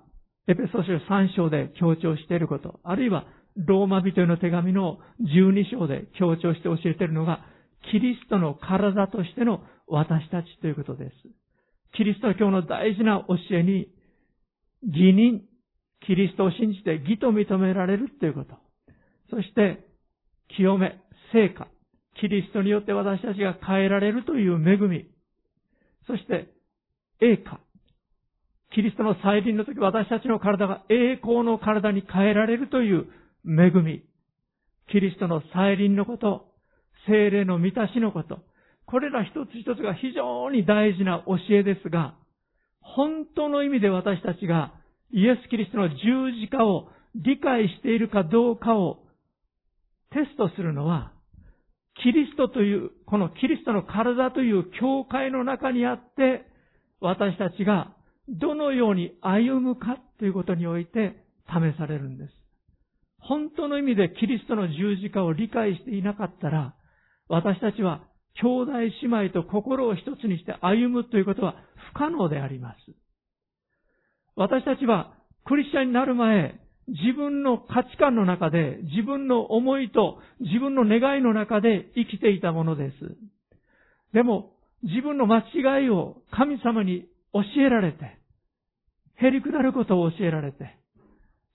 [0.49, 7.41] エペソ書3章で強調していること、あるいはローマ人への手紙の12章で強調して教えているのが、
[7.91, 11.13] キリストの体としての私たちということです。
[11.97, 13.89] キリスト教の大事な教えに、
[14.83, 15.43] 義人、
[16.07, 18.57] キリストを信じて義と認められるということ。
[19.31, 19.87] そして、
[20.57, 21.01] 清め、
[21.33, 21.69] 成果、
[22.21, 25.07] キリストによって私たちが変えられるという恵み。
[26.07, 26.56] そして、
[27.21, 27.61] 栄華。
[28.75, 33.07] キリストの再臨の時、私たちの体が栄光の体に変えられるという
[33.47, 34.03] 恵み。
[34.91, 36.53] キリストの再臨のこと、
[37.07, 38.41] 精霊の満たしのこと。
[38.87, 42.15] これら一つ一つが非常に大事な教えですが、
[42.81, 44.73] 本当の意味で私たちが
[45.11, 45.97] イエス・キリストの十
[46.41, 48.99] 字架を理解しているかどうかを
[50.11, 51.13] テストするのは、
[52.03, 56.45] キリストという、このキリストの体という教会の中にあって、
[57.01, 57.93] 私たちが
[58.29, 61.17] どのように歩むかということにおいて
[61.49, 62.33] 試されるんです。
[63.19, 66.75] 本当の意味でキリストの十字架を理解していなかったら、
[67.29, 68.03] 私たちは
[68.41, 68.91] 兄弟姉
[69.29, 71.57] 妹と心を一つにして歩むということは
[71.95, 72.77] 不可能であります。
[74.37, 83.17] 私たちはクリスチャンになる前、自分の価値観の中で、自分の思いと自分の願いの中で生きていたものです。
[84.13, 88.17] でも、自分の間違いを神様に教えられて、
[89.17, 90.77] へりくなることを教えられて、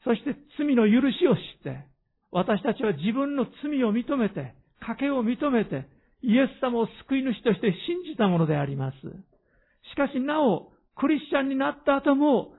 [0.04, 1.86] そして罪の許しを知って、
[2.32, 5.88] 私たちは自分の罪を認めて、賭けを認めて、
[6.24, 8.98] イエス様を救い主として信じたものであります。
[8.98, 12.54] しかしなお、クリスチャンになった後も、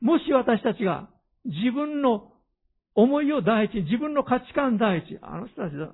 [0.00, 1.08] もし私たちが
[1.44, 2.32] 自分の
[2.94, 5.92] 思いを第一、自分の価値観第一、あの人たちだ、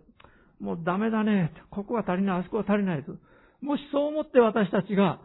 [0.60, 3.12] もうダメだね、ここは足りない、あそこは足りないと。
[3.64, 5.20] もしそう思って私たちが、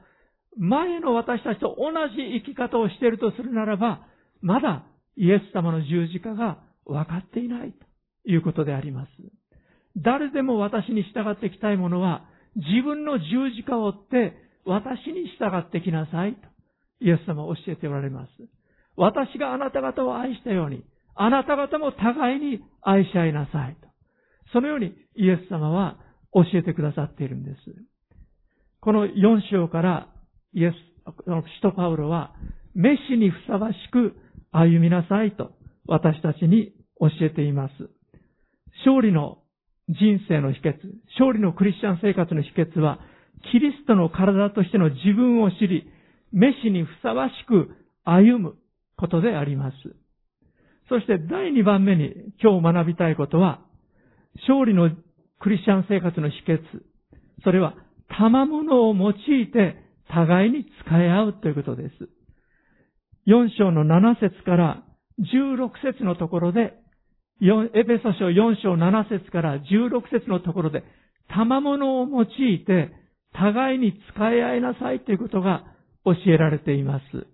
[0.57, 4.07] 前の私たちと同じ生き方をしているとするならば、
[4.41, 4.85] まだ
[5.17, 7.85] イエス様の十字架が分かっていないと
[8.29, 9.09] いうことであります。
[9.97, 12.25] 誰でも私に従ってきたいものは、
[12.55, 14.33] 自分の十字架を追って
[14.65, 16.39] 私に従ってきなさいと、
[17.01, 18.29] イエス様は教えておられます。
[18.95, 20.83] 私があなた方を愛したように、
[21.15, 23.87] あなた方も互いに愛し合いなさいと。
[24.53, 25.97] そのようにイエス様は
[26.33, 27.57] 教えてくださっているんです。
[28.81, 30.07] この4章から
[30.53, 30.75] イエス、
[31.25, 32.33] 使徒パウロは、
[32.75, 34.15] メシにふさわしく
[34.51, 35.51] 歩みなさいと
[35.87, 37.73] 私たちに教えています。
[38.85, 39.39] 勝利の
[39.89, 40.75] 人生の秘訣、
[41.17, 42.99] 勝利のクリスチャン生活の秘訣は、
[43.51, 45.89] キリストの体としての自分を知り、
[46.31, 48.55] メシにふさわしく歩む
[48.97, 49.75] ことであります。
[50.87, 53.61] そして第2番目に今日学びたいことは、
[54.47, 54.89] 勝利の
[55.39, 56.59] クリスチャン生活の秘訣。
[57.43, 57.75] それは、
[58.09, 59.77] 賜物を用いて
[60.09, 62.09] 互いに使い合うということです。
[63.27, 64.83] 4章の7節から
[65.19, 66.73] 16節のところで
[67.41, 70.83] エペソ書4章7節から16節のところで、
[71.29, 72.91] 賜物を用いて
[73.33, 75.63] 互いに使い合いなさいということが
[76.03, 77.27] 教えられています。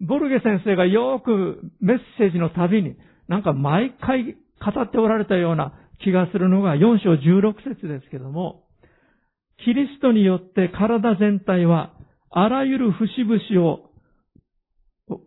[0.00, 2.96] ボルゲ先生がよくメッセージのたびに、
[3.28, 8.65] なんか毎回語っておられたような気がするのが4章16節ですけども、
[9.64, 11.92] キリストによって体全体は
[12.30, 13.90] あらゆる節々を、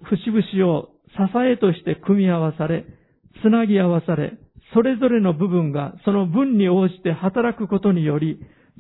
[0.04, 1.18] 節々を支
[1.52, 2.86] えとして組み合わされ、
[3.42, 4.38] つなぎ合わされ、
[4.74, 8.40] それぞれの部分がその分に応じて働くことにより、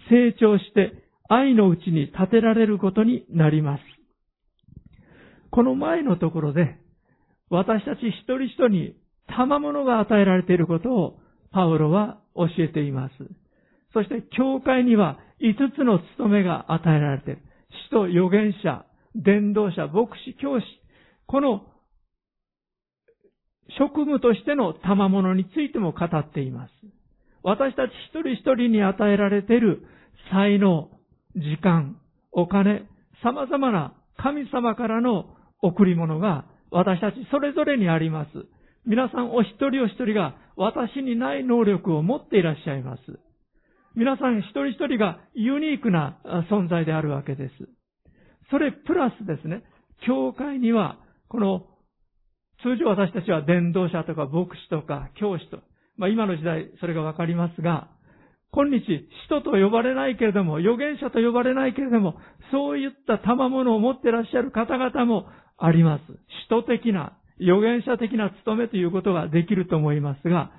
[0.09, 3.83] 成長して愛のうちに立てられることになります。
[5.51, 6.77] この前のところで、
[7.49, 8.95] 私たち一人一人に
[9.27, 11.19] 賜物が与えられていることを
[11.51, 13.13] パウロは教えています。
[13.93, 17.41] そして教会には五つの務めが与えられている。
[17.89, 20.65] 使徒、預言者、伝道者、牧師、教師。
[21.28, 21.62] この
[23.78, 26.71] 職務としての賜物についても語っています。
[27.43, 29.84] 私たち一人一人に与えられている
[30.32, 30.89] 才能、
[31.36, 31.97] 時間、
[32.32, 32.88] お金、
[33.23, 38.30] 様々な神様からの贈り物が私たちそれぞれにあります。
[38.86, 43.02] 皆さんお一人お一人が私にない能力を持っていらっしゃいます。
[43.95, 47.54] 皆さん一人一人がユニークな存在であるわけです。
[48.52, 49.63] それプラスですね、
[50.06, 50.97] 教会には
[51.28, 51.65] この
[52.63, 55.60] 通常私たちは伝道者とか牧師とか教師と、
[55.97, 57.89] まあ今の時代それがわかりますが、
[58.52, 62.15] 今日、使徒と呼ばれないけれども、預言者と呼ばれないけれども、
[62.52, 66.02] そういった賜物を持っていらっしゃる方々もあります。
[66.45, 70.52] 使徒的な、預言者的な務めということができると思いますが、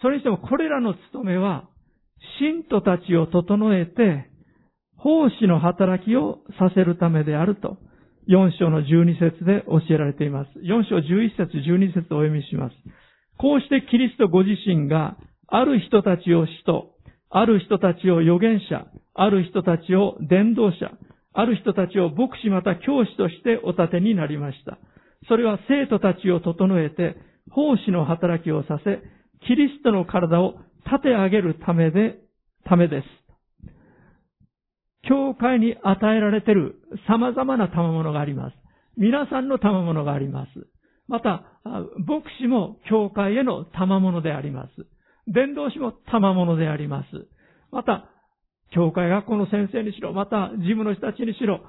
[0.00, 1.68] それにしてもこれらの務めは、
[2.40, 4.30] 信徒たちを整えて、
[4.96, 7.78] 奉仕の働きをさせるためであると、
[8.28, 10.50] 4章の12節で教えられています。
[10.60, 12.76] 4章11節12節をお読みします。
[13.38, 15.16] こうしてキリストご自身が、
[15.48, 16.94] ある人たちを使徒、
[17.28, 20.92] ある人たちを預言者、ある人たちを伝道者、
[21.34, 24.78] ある人たちを牧師また教師としてお立てになりました。
[25.28, 27.16] それは生徒たちを整えて、
[27.50, 29.02] 奉仕の働きをさせ、
[29.46, 30.54] キリストの体を
[30.86, 32.18] 立て上げるためで、
[32.64, 33.06] ためです。
[35.08, 36.76] 教会に与えられている
[37.08, 38.56] 様々な賜物があります。
[38.96, 40.48] 皆さんの賜物があります。
[41.08, 44.70] また、牧師も教会への賜物であります。
[45.26, 47.06] 伝道師も賜物であります。
[47.70, 48.08] また、
[48.70, 51.60] 教会学校の先生にしろ、また、事務の人たちにしろ、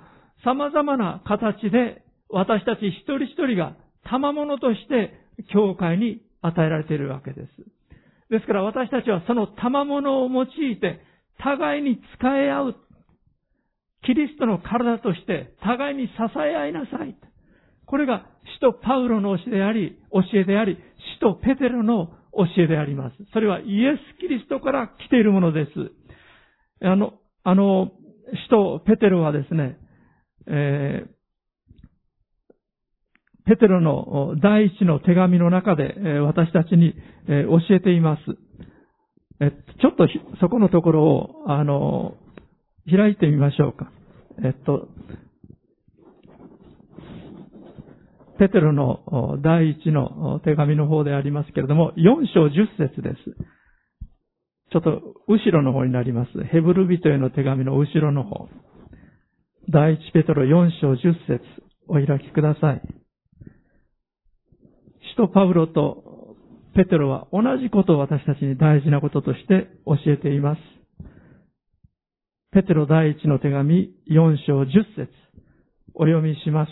[0.44, 3.76] 様々な形で私たち一人一人が
[4.10, 5.14] 賜物として
[5.54, 7.48] 教会に与えられているわけです。
[8.30, 10.48] ですから私たちはその賜物を用い
[10.80, 11.02] て
[11.40, 12.76] 互いに使い合う。
[14.06, 17.16] キリストの体として互いに支え合いなさい。
[17.86, 20.78] これが使徒パウロの教えであり、教えであり、
[21.16, 23.16] 使徒ペテロの教えであります。
[23.32, 25.72] それはイエス・キリストから来ているものです。
[26.86, 27.92] あの、あの、
[28.48, 29.78] 使徒ペテロはですね、
[30.48, 31.13] えー、
[33.46, 36.94] ペテロの第一の手紙の中で私たちに
[37.28, 38.24] 教えています。
[39.82, 40.08] ちょっと
[40.40, 42.16] そこのところを、あの、
[42.90, 43.92] 開いてみましょうか。
[44.44, 44.88] えっと、
[48.40, 53.16] ペテロの第一の手紙の方でありますけれども、4章10節です。
[54.72, 56.44] ちょっと後ろの方になります。
[56.46, 58.48] ヘブル人への手紙の後ろの方。
[59.70, 61.42] 第一ペテロ4章10節
[61.88, 63.03] お開きください。
[65.14, 66.36] 使徒パウロと
[66.76, 70.60] ペテロは同じことを私たちに大事なこととして教えています。
[72.52, 75.10] ペテロ第一の手紙4章10節
[75.94, 76.72] お読みします。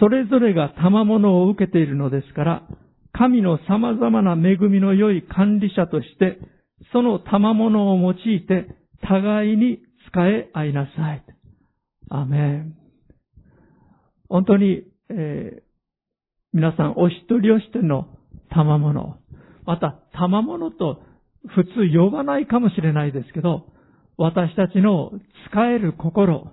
[0.00, 2.62] それぞれが賜物を受けているのですから、
[3.12, 6.38] 神の様々な恵みの良い管理者として、
[6.92, 8.66] その賜物を用いて
[9.02, 11.24] 互いに使え合いなさい。
[12.10, 12.74] アメン。
[14.28, 15.62] 本当に、えー、
[16.52, 18.08] 皆さんお一人お一人の
[18.50, 19.18] 賜物、
[19.66, 21.02] また賜物と
[21.48, 23.66] 普通呼ばないかもしれないですけど、
[24.16, 25.12] 私たちの
[25.50, 26.52] 使える心、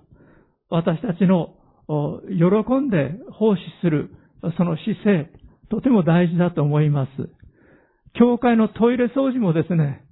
[0.69, 1.55] 私たちの
[1.87, 4.11] 喜んで奉仕する
[4.57, 5.29] その姿勢、
[5.69, 7.11] とても大事だと思います。
[8.13, 10.03] 教会のトイレ掃除もですね、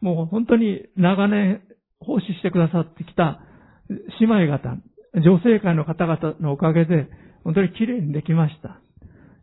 [0.00, 1.62] もう本当に長年
[2.00, 3.40] 奉仕してくださってきた
[4.20, 4.76] 姉妹方、
[5.14, 7.08] 女性会の方々のおかげで、
[7.48, 8.78] 本当に綺麗にできました。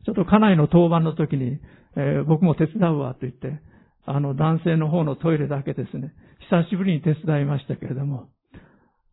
[0.05, 1.59] ちょっと家内の当番の時に、
[1.97, 3.59] えー、僕も手伝うわと言って、
[4.05, 6.13] あの男性の方のトイレだけですね、
[6.51, 8.29] 久しぶりに手伝いましたけれども、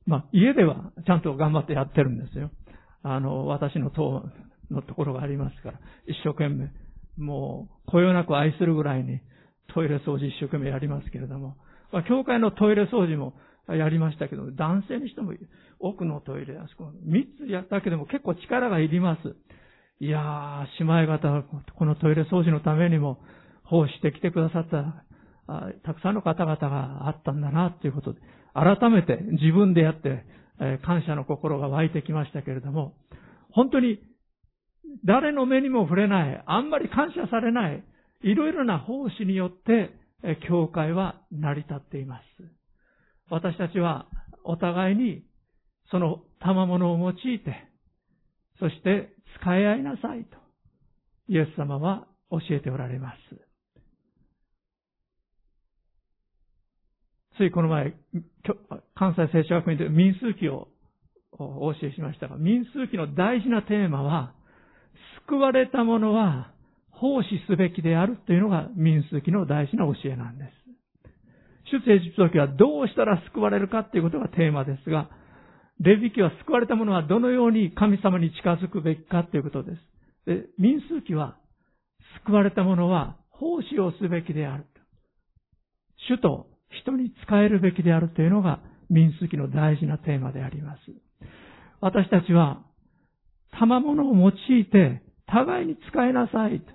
[0.05, 2.50] まあ家ではちゃんと頑張ってやってるんですよ。
[3.02, 4.24] あの、私の当
[4.70, 6.70] のところがありますから、一生懸命、
[7.16, 9.22] もう、こよなく愛するぐらいに
[9.72, 11.57] トイレ掃除一生懸命やりますけれども、
[11.92, 13.33] まあ、教会のトイレ掃除も
[13.68, 15.33] やりましたけど、男性にしても
[15.83, 19.37] 奥のトイレ、あそこ3つやったけども結構力がいります。
[20.01, 21.42] いやー、姉妹方、
[21.77, 23.18] このトイレ掃除のためにも
[23.64, 25.05] 奉仕してきてくださった
[25.85, 28.21] たくさんの方々があったんだな、ということで、
[28.55, 30.25] 改めて自分でやって、
[30.61, 32.95] え感謝の心が湧いてきましたけれども、
[33.51, 33.99] 本当に
[35.05, 37.85] 誰の目にも触れない、あんまり感謝されない、
[38.23, 39.90] いろいろな奉仕によって
[40.25, 42.23] え、教会は成り立っています。
[43.29, 44.07] 私たちは
[44.45, 45.25] お互いに
[45.92, 47.68] その賜物を用いて、
[48.59, 50.38] そして使い合いなさいと、
[51.28, 53.16] イエス様は教えておられます。
[57.36, 57.95] ついこの前、
[58.95, 60.68] 関西聖書学院で民数記を
[61.32, 64.34] お教えしましたが、民数記の大事なテーマは、
[65.26, 66.53] 救われた者は
[66.90, 70.51] 奉仕すべきであるというのが民数記の大事な教えなんです。
[71.84, 75.11] 出エジプト記はどうしたら救われるかということがテーマですが、
[75.81, 79.79] レビ記は救われた者はどのように神様に近づくべきかということです。
[80.27, 81.37] で、民数記は
[82.25, 84.66] 救われた者は奉仕をすべきである。
[86.09, 86.49] 主と
[86.83, 88.61] 人に仕えるべきであるというのが
[88.91, 90.81] 民数記の大事なテーマであります。
[91.81, 92.62] 私たちは
[93.59, 96.66] 賜物を用いて互いに使いなさいと。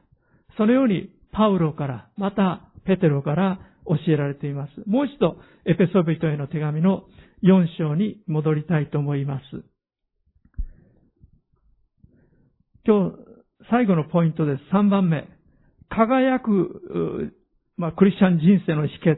[0.57, 4.71] そのようにパウロから、またペテロから教えられています。
[4.87, 7.03] もう一度、エペソビトへの手紙の
[7.43, 9.43] 4章に戻りたいと思います。
[12.85, 13.17] 今日、
[13.69, 14.63] 最後のポイントです。
[14.73, 15.27] 3番目。
[15.89, 17.33] 輝く、
[17.75, 19.17] まあ、クリスチャン人生の秘訣。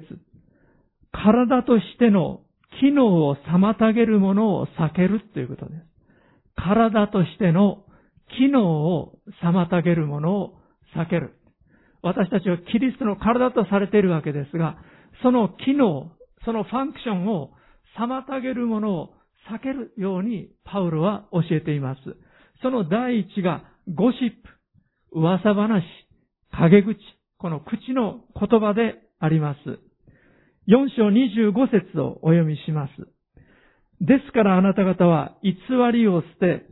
[1.12, 2.42] 体としての
[2.82, 5.82] 機能を妨げるものを避けるということです。
[6.56, 7.86] 体としての
[8.38, 8.66] 機能
[8.98, 10.60] を妨げるものを
[10.96, 11.36] 避ける。
[12.02, 14.78] 私たちはキリストの体とされているわけですが、
[15.24, 16.12] その機能、
[16.46, 17.52] そのファンクションを
[17.98, 19.14] 妨げるものを
[19.52, 22.02] 避けるようにパウロは教えています。
[22.62, 23.64] その第一が
[23.94, 25.84] ゴシップ、噂話、
[26.52, 26.98] 陰口、
[27.38, 29.60] この口の言葉であります。
[30.68, 32.92] 4章25節をお読みします。
[34.02, 35.56] ですからあなた方は偽
[35.92, 36.66] りを捨て、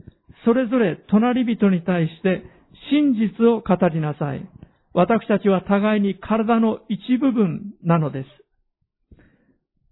[0.44, 2.44] それぞれ隣人に対して
[2.90, 4.48] 真実を語りなさい。
[4.94, 8.26] 私たちは互いに体の一部分なのです。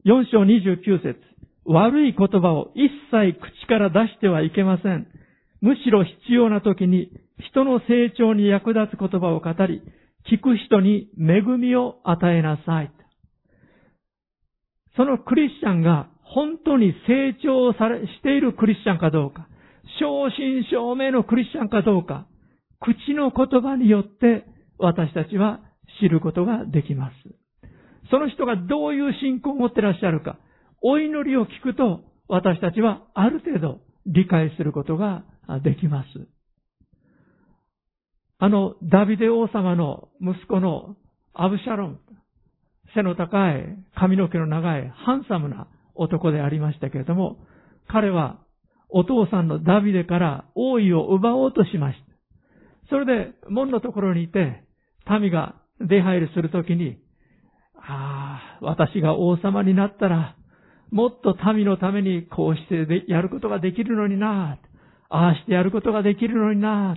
[0.06, 1.18] 4章29節
[1.64, 5.08] 悪い言葉を一切口から出してはいけません。
[5.60, 7.10] むしろ必要な時に
[7.50, 9.82] 人の成長に役立つ言葉を語り、
[10.30, 12.92] 聞く人に恵みを与えなさい。
[14.96, 19.48] そのクリスチャンが本当に成長され、しているクリスチャンかどうか、
[19.98, 22.28] 正真正銘のクリスチャンかどうか、
[22.78, 24.44] 口の言葉によって
[24.78, 25.60] 私たちは
[26.00, 27.45] 知ることができます。
[28.10, 30.38] その人がどういう信仰を持ってらっしゃるか、
[30.82, 35.24] お祈りを聞くと私たちはある程度理解することが
[35.62, 36.06] できます。
[38.38, 40.96] あの、ダビデ王様の息子の
[41.32, 42.00] アブシャロン、
[42.94, 47.38] 背の高い、髪の毛の長い、ハンサムな男でありましたけれども、
[47.88, 48.38] 彼は
[48.88, 52.06] お父さんのダビデから王位を奪おうとしました。
[52.90, 54.62] それで門のところにいて、
[55.08, 56.98] 民が出入りするときに、
[57.88, 60.36] ああ、私が王様になったら、
[60.90, 64.58] もっと民のためにこうしてやることができるのにな
[65.08, 66.96] ああしてやることができるのにな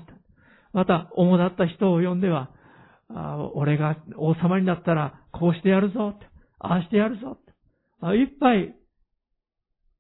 [0.74, 2.50] また、主だった人を呼んでは、
[3.10, 6.16] あ俺が王様になったら、こうしてやるぞ
[6.60, 7.38] ああしてやるぞ
[8.14, 8.76] いっぱい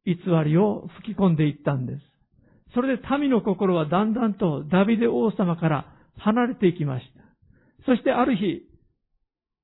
[0.06, 0.16] 偽
[0.46, 2.02] りを吹き込んでいったんです。
[2.74, 5.86] それで民の心はだんだんとダビデ王様から
[6.18, 7.24] 離れていきました。
[7.86, 8.64] そしてある日、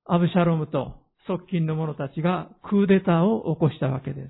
[0.06, 4.30] アブシャロムと側近の者たちがクーデターを起こしたわけです。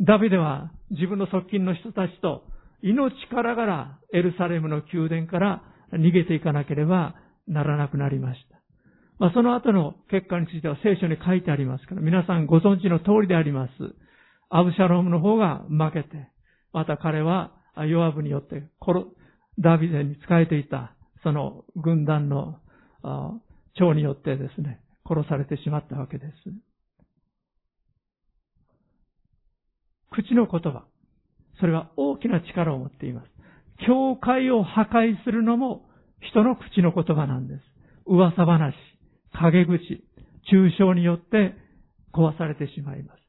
[0.00, 2.44] ダビデは自分の側近の人たちと
[2.82, 7.14] 命からがらエルサレムの宮殿から逃げていかなければ
[7.46, 8.60] ならなくなりました。
[9.18, 13.72] まあ、その後の結果については聖書に書いてありますから、皆さんご存知の通りであります。
[14.48, 16.28] アブシャロームの方が負けて、
[16.72, 17.52] また彼は
[17.86, 18.62] ヨアブによって
[19.58, 22.60] ダビデに仕えていたその軍団の
[23.74, 24.80] 長によってですね、
[25.10, 26.32] 殺されてしまったわけです。
[30.12, 30.84] 口の言葉。
[31.58, 33.26] それは大きな力を持っています。
[33.86, 35.88] 教会を破壊するのも
[36.20, 37.60] 人の口の言葉なんです。
[38.06, 38.74] 噂話、
[39.32, 40.04] 陰口、
[40.52, 41.54] 抽象によって
[42.12, 43.20] 壊されてしまいます。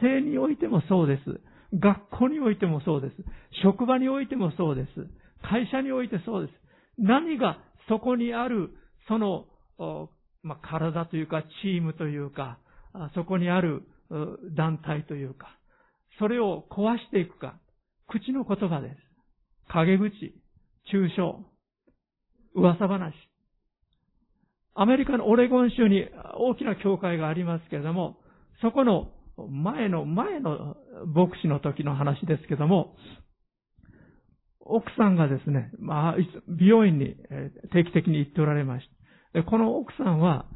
[0.00, 1.40] 家庭においてもそうです。
[1.78, 3.14] 学校においてもそうです。
[3.62, 4.88] 職場においてもそうです。
[5.42, 6.54] 会社においてそうです。
[6.98, 7.58] 何が
[7.88, 8.70] そこにある、
[9.08, 9.46] その、
[10.44, 12.58] まあ、体というか、チームというか、
[13.14, 13.82] そこにある
[14.54, 15.48] 団体というか、
[16.18, 17.58] それを壊していくか、
[18.06, 18.96] 口の言葉です。
[19.68, 20.12] 陰口、
[20.92, 21.40] 抽象、
[22.54, 23.14] 噂話。
[24.74, 26.04] アメリカのオレゴン州に
[26.36, 28.18] 大きな教会がありますけれども、
[28.60, 29.12] そこの
[29.48, 30.76] 前の、前の
[31.06, 32.94] 牧師の時の話ですけども、
[34.60, 36.16] 奥さんがですね、まあ、
[36.48, 37.16] 美容院に
[37.72, 38.93] 定期的に行っておられました。
[39.34, 40.46] でこの奥さんは、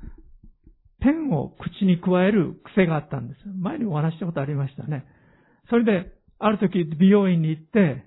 [1.00, 3.40] ペンを口に加える癖があったんです。
[3.60, 5.04] 前にお話したことありましたね。
[5.68, 8.04] それで、ある時美容院に行って、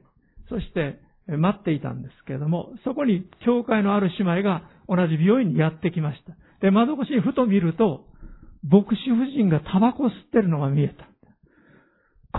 [0.50, 6.34] そして待っていたんですけれども、そこに教会のある姉妹が同じ美容院にやってきました。
[6.62, 8.08] で、窓越しにふと見ると、
[8.64, 11.08] 牧師夫人がタバコ吸ってるのが見えた。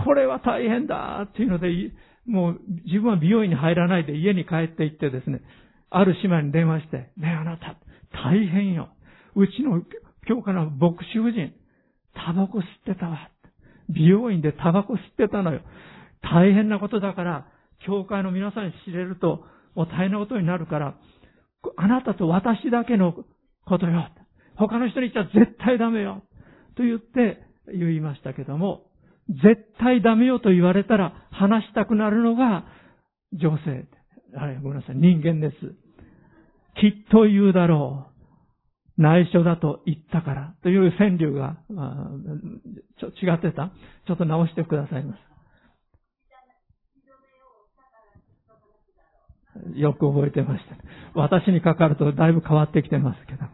[0.03, 1.67] これは大変だっていうので、
[2.25, 5.41] もう自分は美容院に入らないで家に帰って行ってですね、
[5.89, 7.77] ある姉妹に電話して、ねえあなた、
[8.13, 8.89] 大変よ。
[9.35, 9.81] うちの
[10.27, 11.53] 教科の牧師夫人、
[12.13, 13.29] タバコ吸ってたわ。
[13.89, 15.61] 美容院でタバコ吸ってたのよ。
[16.21, 17.47] 大変なことだから、
[17.85, 19.45] 教会の皆さんに知れると、
[19.75, 20.95] もう大変なことになるから、
[21.77, 23.13] あなたと私だけの
[23.65, 24.09] ことよ。
[24.55, 26.23] 他の人に言っちゃ絶対ダメよ。
[26.75, 28.83] と言って言いましたけども、
[29.29, 32.65] 絶対ダメよと言われたら話したくなるのが
[33.33, 33.87] 女性。
[34.37, 35.55] はい、ごめんなさい、人間です。
[36.79, 38.13] きっと言うだろう。
[38.95, 41.57] 内緒だと言ったからという川柳が、
[42.99, 43.71] ちょ違ってた
[44.05, 45.19] ちょっと直してくださいます。
[49.75, 50.75] よく覚えてました。
[51.19, 53.45] 私にかかるとだいぶ変わってきてますけど。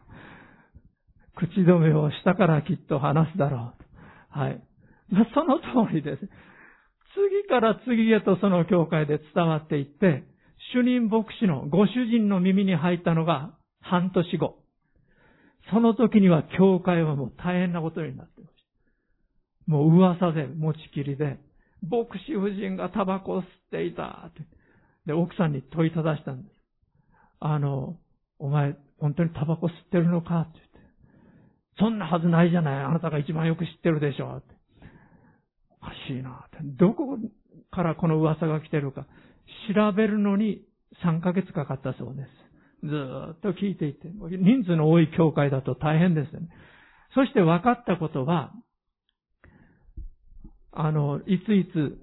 [1.35, 3.73] 口止めをしたからきっと話すだろ
[4.35, 4.39] う。
[4.39, 4.61] はい。
[5.33, 6.19] その通りです。
[6.19, 10.23] 次から次へとその教会で伝わっていって、
[10.73, 14.57] 主任牧師のご主人の耳に入ったのが半年後。
[15.71, 18.53] その時には教会はもう大変なことになってまし
[19.67, 19.71] た。
[19.71, 21.39] もう噂で持ちきりで、
[21.81, 24.41] 牧師夫人がタバコを吸っていたって。
[25.05, 26.55] で、奥さんに問いただしたんです。
[27.39, 27.97] あの、
[28.37, 30.79] お前、本当にタバコ吸ってるのかって言って。
[31.79, 32.83] そんなはずないじゃない。
[32.83, 34.37] あなたが一番よく知ってるでしょ。
[34.37, 34.55] って。
[35.81, 36.57] おかしいなって。
[36.63, 37.17] どこ
[37.71, 39.05] からこの噂が来てるか。
[39.73, 40.61] 調べるのに
[41.03, 42.29] 3ヶ月かかったそうです。
[42.83, 42.89] ず
[43.33, 44.07] っと聞いていて。
[44.07, 46.49] 人数の多い教会だと大変ですよね。
[47.15, 48.53] そして分かったことは、
[50.71, 51.97] あの、いついつ、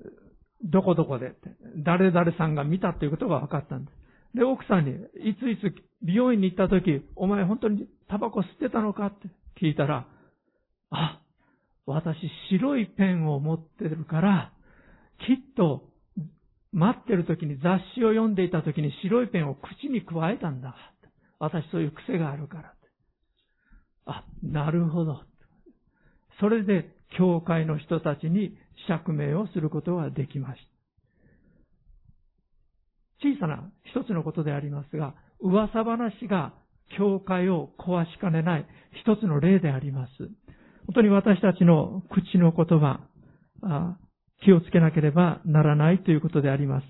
[0.64, 1.34] どこどこで、
[1.76, 4.38] 誰々さんが見たということが分かったんです。
[4.38, 4.92] で、奥さんに、
[5.24, 9.28] いついつ美容院に行った時、お前本当にタバコ吸ってたのかって
[9.61, 10.07] 聞いたら、
[10.90, 11.20] あ、
[11.86, 12.16] 私
[12.51, 14.53] 白いペンを持ってるから、
[15.26, 15.88] きっと
[16.72, 20.74] 待ってる時に雑誌を読んでいた時に白いペンを口に加えたんだ。
[21.38, 22.74] 私そういう癖があるから。
[24.06, 25.22] あ、なるほど。
[26.40, 28.56] それで教会の人たちに
[28.88, 30.68] 釈明をすることができました。
[33.28, 36.52] 小さな一つのことでありますが、噂話が
[36.98, 38.66] 教会を壊しかねない
[39.04, 40.12] 一つの例であります。
[40.86, 43.00] 本当に私たちの口の言葉、
[44.45, 46.87] 気をつけなければならないということであります。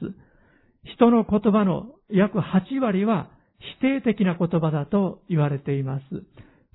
[0.96, 3.30] 人の言葉の約8割は
[3.78, 6.04] 否定的な言葉だと言われています。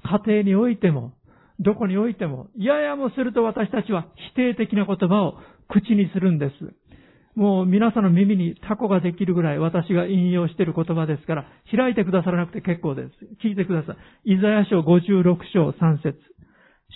[0.03, 1.13] 家庭においても、
[1.59, 5.37] どこにおいても、ややもすると私たちは否定的な言葉を
[5.69, 6.53] 口にするんです。
[7.35, 13.09] もう皆さんの耳にタコができるぐらい私が引用している言葉ですから、開いてくださらなくて結構です。
[13.45, 13.93] 聞いてくださ
[14.25, 14.33] い。
[14.33, 16.17] イザヤ書56章3節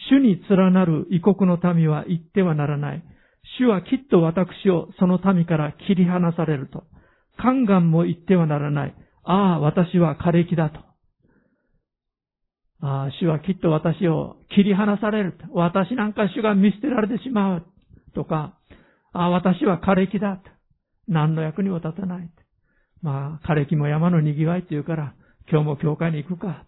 [0.09, 3.03] 主に連なる異国の民は言ってはならない。
[3.57, 6.83] 主はきっと私をその民から切り離されると。
[7.37, 8.95] 宦官も言ってはならない。
[9.23, 10.79] ああ、私は枯れ木だと。
[12.81, 15.45] ああ、主はきっと私を切り離されると。
[15.53, 17.65] 私なんか主が見捨てられてしまう。
[18.13, 18.57] とか、
[19.13, 20.43] ああ、私は枯れ木だと。
[21.07, 22.29] 何の役にも立たない。
[23.01, 25.13] まあ、枯れ木も山の賑わいって言うから、
[25.49, 26.65] 今日も教会に行くか。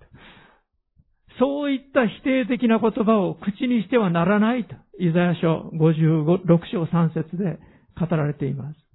[1.40, 7.60] そういった否定的な言葉を口にしてはならないと、イザヤ書56章3節で
[8.00, 8.88] 語られています。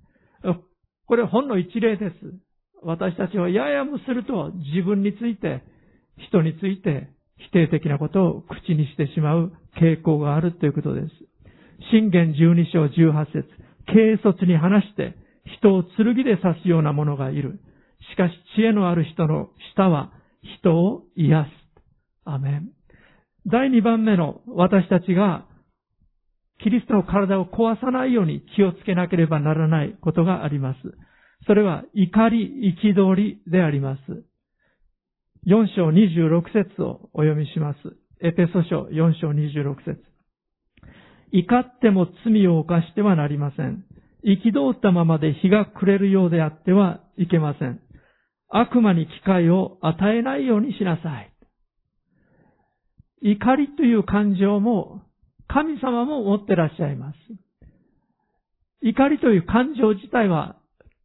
[1.07, 2.15] これ本の一例です。
[2.83, 5.63] 私たちはややもすると自分について、
[6.17, 7.11] 人について
[7.51, 11.09] 否定的なことを口にしてしまう傾向があるということです。
[11.91, 13.45] 信玄12章18節
[13.87, 15.15] 軽率に話して
[15.59, 17.61] 人を剣で刺すような者がいる。
[18.13, 20.13] しかし知恵のある人の舌は
[20.61, 21.62] 人を癒す。
[22.25, 22.71] アメン。
[23.47, 25.47] 第2番目の私たちが
[26.63, 30.79] キリストの体を壊さないように気をつけなければならないことがあります。
[31.47, 34.01] それは怒り、憤りであります。
[35.47, 37.79] 4章26節をお読みします。
[38.21, 40.01] エペソ書4章26節
[41.33, 43.85] 怒っても罪を犯してはなりません。
[44.25, 47.81] 憤ったままで日が暮れるようであってはいけません。
[48.49, 51.32] 悪魔に機会を与えないようにしなさい。
[53.23, 55.03] 怒りという感情も
[55.49, 57.17] 神様も持ってらっしゃいます。
[58.83, 60.57] 怒りという感情自体は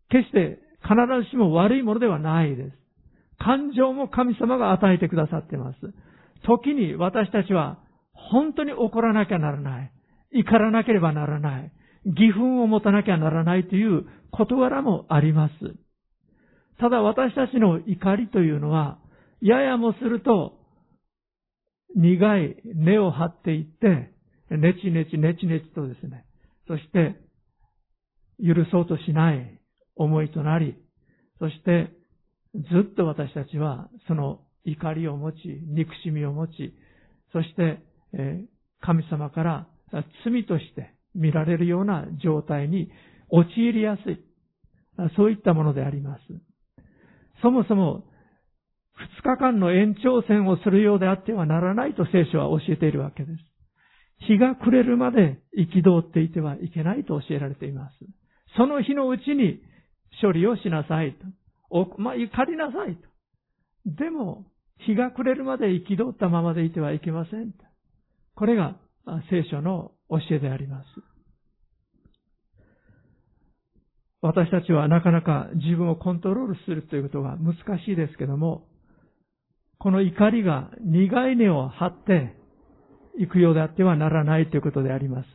[0.10, 2.72] 決して必ずしも悪いものではないです。
[3.40, 5.78] 感情も神様が与えてくださっています。
[6.44, 7.78] 時に私たちは
[8.14, 9.92] 本当に怒らなきゃならない。
[10.34, 11.72] 怒らなければならない。
[12.06, 15.54] 義憤を持たなきゃならないという事柄もあります。
[16.80, 18.98] ただ私たちの怒りというのは、
[19.42, 20.57] ややもすると
[21.98, 24.14] 苦い根を張っていって、
[24.56, 26.26] ねちねちねちねちとですね、
[26.68, 27.20] そして
[28.40, 29.60] 許そうとしない
[29.96, 30.78] 思いとなり、
[31.40, 31.92] そして
[32.54, 35.38] ずっと私たちはその怒りを持ち、
[35.68, 36.76] 憎しみを持ち、
[37.34, 37.80] そして、
[38.14, 38.46] え
[38.80, 39.68] 神様から
[40.24, 42.92] 罪として見られるような状態に
[43.30, 44.24] 陥りやすい。
[45.16, 46.22] そういったものであります。
[47.42, 48.04] そもそも
[48.98, 53.40] 二日間の延長戦をするようであってはならないと聖書は教えているわけです。
[54.26, 57.96] 日が暮れるまで憤っていてはいけないと教えられています。
[58.58, 59.62] その日のうちに
[60.22, 61.26] 処理をしなさいと。
[61.70, 63.02] おまあ、怒りなさいと。
[63.86, 64.46] でも、
[64.80, 67.54] 日が暮れるまで憤ったままでいてはいけません。
[68.36, 68.76] これが
[69.30, 70.86] 聖書の教えであります。
[74.22, 78.67] 私たちはなかなか自分をコントロールするということが難しいですけども、
[79.80, 82.36] この怒りが苦い根を張って
[83.20, 85.28] いくようであってはならないということであります。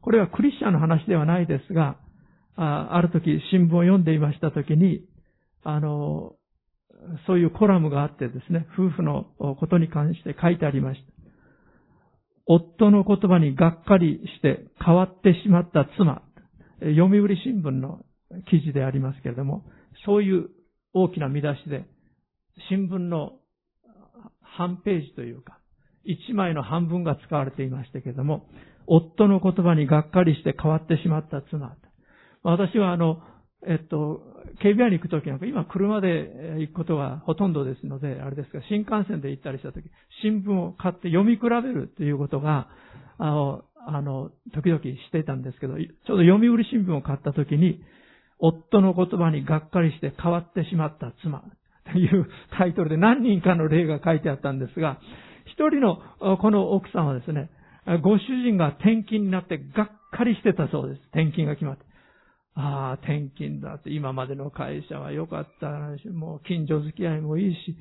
[0.00, 1.98] これはクリスチャンの話ではないですが、
[2.56, 5.04] あある時新聞を読んでいました時に、
[5.62, 6.34] あの、
[7.26, 11.12] そういうコラムがあってですね、夫婦のことに関して書いてありました。
[12.46, 16.22] 夫の言葉にがっかりして変わってしまった妻。
[16.80, 18.00] 読売新聞の
[18.50, 19.64] 記事でありますけれども、
[20.06, 20.48] そういう
[20.94, 21.84] 大きな見出しで、
[22.70, 23.37] 新聞の
[24.58, 25.60] 半ページというか、
[26.04, 28.48] 一枚の半分が使われていましたけれども、
[28.88, 31.76] 夫の言葉にがっかりして変わってしまった妻。
[32.42, 33.20] 私はあの、
[33.68, 34.20] えっと、
[34.60, 39.84] 警備屋に行くときなんか、今車で行くことがほとんどですので、あれですが、新幹線で行ったりしたとき、
[40.22, 42.68] 新聞を買って読み比べるということが、
[43.18, 47.80] あの、あの、時々していたんですけど、ちょうど読売新聞を買ったときに、
[48.40, 51.42] 夫の言葉にがっかりして変わってしまった妻
[51.96, 52.28] いう
[52.58, 54.98] タイトルで何人かの例が書いてあったんですが、
[55.46, 55.98] 一人の
[56.38, 57.50] この奥さんはですね、
[58.02, 61.00] ご主人が転勤になってがっかりしてたそうです。
[61.12, 61.84] 転勤が決まって。
[62.54, 65.68] ああ、転勤だって、今までの会社は良かった
[66.12, 67.76] もう近所付き合いもいいし、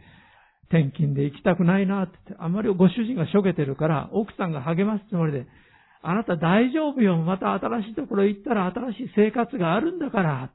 [0.69, 5.47] 転勤で行きたくないなって、あまりご主人がしょげてるから、奥さんが励ますつもりで、
[6.03, 10.51] あなた大丈夫よ、また新しいところ行ったら新しい生活があるんだから、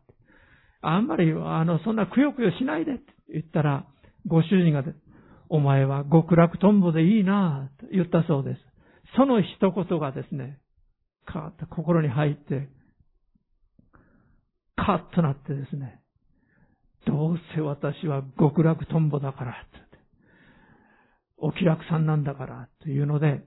[0.82, 3.12] あんまり、あの、そんなくよくよしないでって。
[3.32, 3.86] 言ったら、
[4.26, 4.84] ご主人が、
[5.48, 8.60] お前は極楽とんぼでいいなぁと言ったそうです。
[9.16, 10.58] その一言がですね、
[11.26, 12.68] カーッと心に入って、
[14.76, 16.00] カッとなってですね、
[17.06, 19.54] どうせ私は極楽とんぼだから、
[21.36, 23.42] お気楽さんなんだから、というので、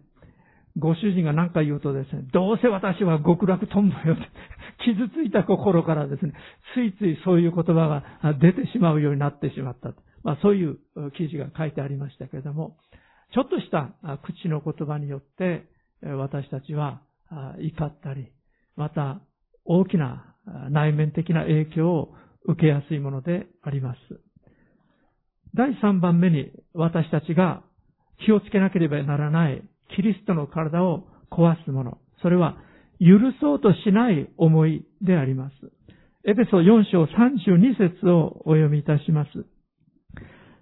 [0.78, 4.24] ご主人が何か言うとですね、どうせ私は極楽とんぼよって、
[4.84, 6.34] 傷ついた心からですね、
[6.74, 9.94] ついついそういう言葉が出てしまうようになってしまった。
[10.24, 10.78] まあそういう
[11.12, 12.78] 記事が書いてありましたけれども、
[13.32, 15.66] ちょっとした口の言葉によって
[16.02, 17.02] 私たちは
[17.58, 18.28] 怒ったり、
[18.76, 19.22] また
[19.64, 20.36] 大きな
[20.70, 22.14] 内面的な影響を
[22.46, 24.00] 受けやすいものであります。
[25.54, 27.64] 第3番目に私たちが
[28.26, 29.64] 気をつけなければならない
[29.96, 31.98] キリストの体を壊すもの。
[32.22, 32.58] それは
[33.00, 35.54] 許そうとしない思いであります。
[36.28, 39.30] エペソ4章32節をお読みいたします。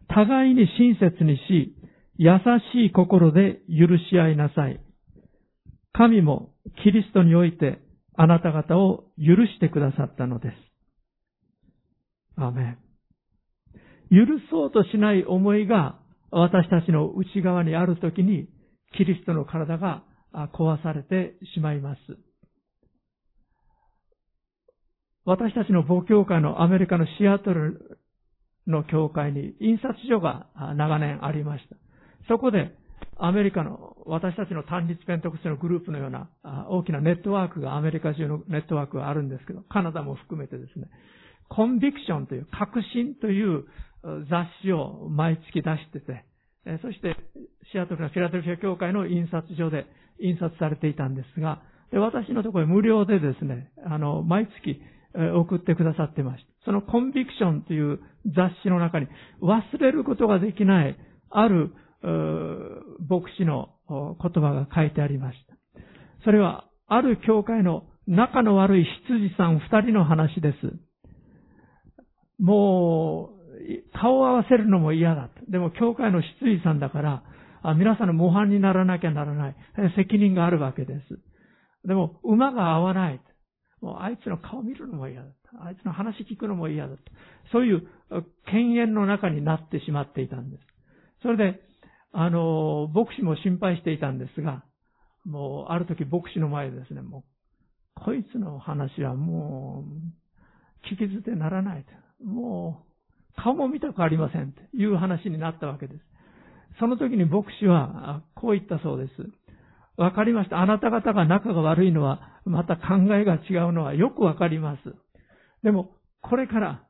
[0.10, 1.76] 互いに親切にし、
[2.18, 2.32] 優
[2.74, 4.80] しい心で許し合いなさい。
[5.94, 6.52] 神も
[6.84, 7.80] キリストにおいて
[8.16, 10.56] あなた方を許してくださったのです。
[12.36, 12.78] アメン。
[14.10, 16.00] 許そうとしない思いが
[16.30, 18.48] 私たちの内側にあるときに
[18.98, 20.04] キリストの体が
[20.54, 22.00] 壊されてしまいます。
[25.26, 28.00] 私たちの母教会のアメリカのシアトル
[28.68, 31.76] の教会に印刷所が長年ありました。
[32.28, 32.76] そこで
[33.18, 36.30] アメリカの私たちの単立ペントクスのグループのような
[36.70, 40.90] 大きなネットワークがアメリカ中のネットワークがあるんですけど、カナダも含めてですね、
[41.50, 43.66] コンビクションという、革新という
[44.30, 46.26] 雑誌を毎月出してて、
[46.82, 47.16] そして
[47.72, 49.86] シアトルのフィラデルフィア教会の印刷所で
[50.20, 51.62] 印刷されていたんですが、
[51.92, 54.82] 私のところ無料でですね、あの、毎月
[55.14, 56.52] 送ってくださってました。
[56.66, 59.08] そのコンビクションという雑誌の中に
[59.42, 60.98] 忘れることができない
[61.30, 61.74] ある
[63.00, 65.56] 牧師の言葉が書いてありました。
[66.24, 70.80] それは、ある教会の仲の悪い羊さん二人の話です。
[72.40, 73.43] もう、
[73.94, 75.30] 顔を合わせるのも嫌だ。
[75.50, 77.24] でも、教会の羊さんだから、
[77.62, 79.56] あ皆さんの模範にならなきゃならない。
[79.96, 81.88] 責任があるわけです。
[81.88, 83.22] でも、馬が合わない。
[83.82, 85.30] もう、あいつの顔見るのも嫌だ。
[85.62, 86.96] あいつの話聞くのも嫌だ。
[87.52, 87.88] そういう
[88.48, 90.64] 犬猿の中になってしまっていたんです。
[91.22, 91.60] それで、
[92.12, 94.64] あの、牧師も心配していたんですが、
[95.26, 97.24] もう、ある時牧師の前でですね、も
[97.98, 101.86] う、こいつの話はもう、聞き捨てならない
[102.20, 102.26] と。
[102.26, 102.93] もう、
[103.36, 106.00] 顔も見たくありませんという話になったわけです。
[106.80, 109.14] その時に牧師は、こう言ったそうです。
[109.98, 110.60] わかりました。
[110.60, 114.96] あなた方が仲が悪いのは、また考えが違うのはよくわかります。
[115.64, 116.84] でも、これから、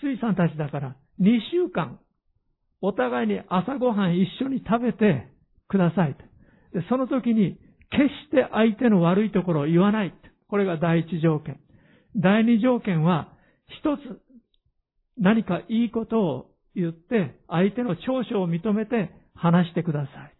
[0.00, 1.98] 失意さんたちだから、2週間、
[2.80, 5.28] お互いに朝ごはん一緒に食べて
[5.68, 6.16] ください。
[6.72, 7.58] でその時に、
[7.90, 10.14] 決して相手の悪いところを言わない。
[10.48, 11.60] これが第一条件。
[12.16, 13.32] 第二条件は、
[13.80, 14.00] 一つ、
[15.18, 20.36] 何かいいことを言って、相手の長所を認めて話してください。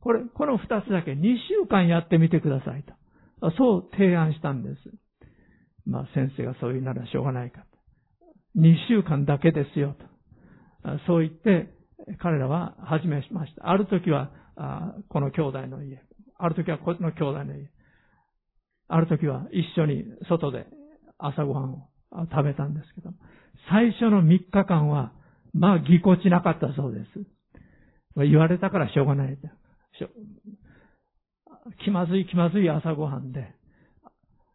[0.00, 1.16] これ、この二つだけ2
[1.62, 2.84] 週間やってみてください
[3.40, 3.50] と。
[3.56, 4.76] そう提案したんです。
[5.84, 7.66] まあ先生がそういうならしょうがないかと。
[8.60, 9.96] 2週間だけですよ
[10.82, 10.98] と。
[11.06, 11.74] そう言って、
[12.18, 13.68] 彼らは始めました。
[13.68, 14.30] ある時は、
[15.08, 16.02] この兄弟の家。
[16.38, 17.70] ある時はこの兄弟の家。
[18.88, 20.66] ある時は一緒に外で
[21.18, 21.88] 朝ごはんを
[22.30, 23.10] 食べたんですけど、
[23.70, 25.12] 最初の3日間は、
[25.54, 28.24] まあ、ぎこちなかったそうです。
[28.24, 29.38] 言われたからしょうがない。
[31.84, 33.54] 気まずい気まずい朝ごはんで、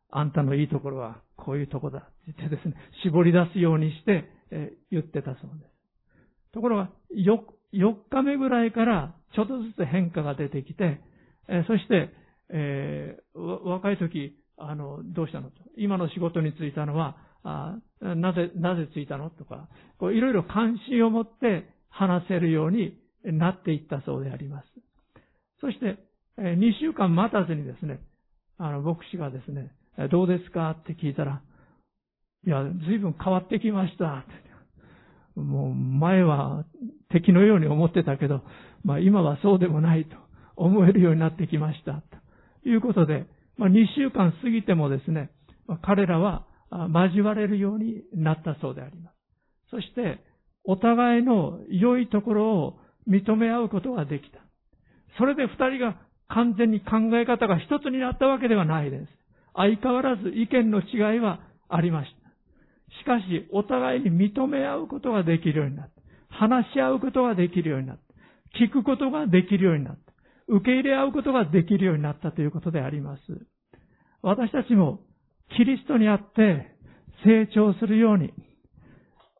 [0.09, 6.53] あんたのいいところはこういうとこだって言ってですね、絞り出すようにして、え言ってたそうです。
[6.53, 7.39] ところが4、
[7.73, 11.01] 4日目ぐらいからちょっとずつ変化が出てきて、
[11.47, 12.13] えそして、
[12.49, 15.49] えー、若い時、あの、どうしたの？
[15.49, 15.55] と。
[15.77, 19.29] 今の仕事に就いたのは、あなぜ、なぜ着いたの？
[19.29, 19.67] とか、
[20.01, 24.67] いろいろ関心を持って話せるようになっていったそうであります。
[25.61, 25.97] そして、
[26.37, 27.99] 2週間待たずにですね、
[28.57, 29.71] あの、牧師がですね、
[30.11, 30.71] どうですか？
[30.71, 31.41] って聞いたら、
[32.45, 34.25] いや、随分変わってきました。
[35.35, 36.63] もう前は
[37.09, 38.41] 敵のように思ってたけど、
[38.83, 40.15] まあ今はそうでもないと
[40.55, 42.03] 思えるようになってきました。
[42.63, 43.25] ということで、
[43.57, 45.31] まあ2週間過ぎてもですね、
[45.81, 46.45] 彼らは
[46.93, 49.15] 交われるようになったそうであります。
[49.69, 50.19] そして、
[50.63, 54.39] お互いの良いところを認め合うことができた。
[55.17, 55.97] それで二人が
[56.29, 59.07] 完全に考え方が一つになったわけではないです。
[59.55, 62.23] 相変わらず意見の違いはありました。
[63.01, 65.93] しかし、お互いに認め合うことができるようになった。
[66.29, 68.03] 話し合うことができるようになった。
[68.59, 70.13] 聞くことができるようになった。
[70.47, 73.21] 受け入れ合うことができるようになったということであります。
[74.21, 75.01] 私たちも
[75.57, 76.73] キリストにあって
[77.23, 78.33] 成長するように、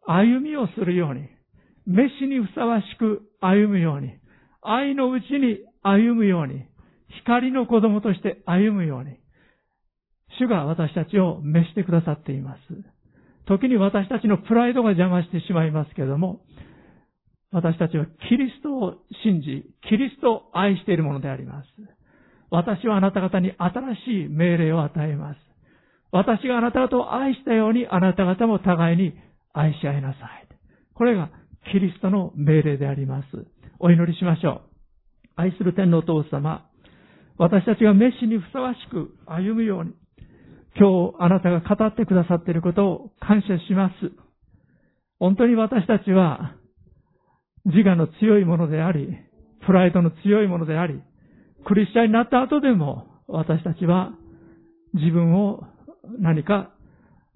[0.05, 1.28] 歩みをするように、
[1.86, 4.14] 飯にふさわしく歩むように、
[4.61, 6.66] 愛のうちに歩むように、
[7.22, 9.18] 光の子供として歩むように、
[10.39, 12.59] 主が私たちを召してくださっています。
[13.45, 16.41] 時に私たちのプライドが邪魔してしまいますけれども、
[17.51, 21.68] 私たちはキリストを信じ、キリストを愛しているものであります。
[22.49, 25.53] 私はあなた方に新しい命令を与えます。
[26.14, 29.14] 私があなた方を愛したようにあなた方も互いに
[29.51, 30.47] 愛し合いなさい。
[30.93, 31.32] これが
[31.72, 33.26] キリストの命令であります。
[33.80, 34.61] お祈りしましょう。
[35.36, 36.70] 愛する天皇お父様、
[37.39, 39.93] 私たちがメッシにふさわしく歩むように、
[40.78, 43.93] 今日あなたが語ってくださっていることを感謝します。
[45.18, 46.55] 本当に私たちは
[47.66, 49.18] 自我の強いものであり、
[49.66, 51.01] プライドの強いものであり、
[51.66, 54.11] クリスチャンになった後でも私たちは
[54.93, 55.64] 自分を
[56.20, 56.72] 何か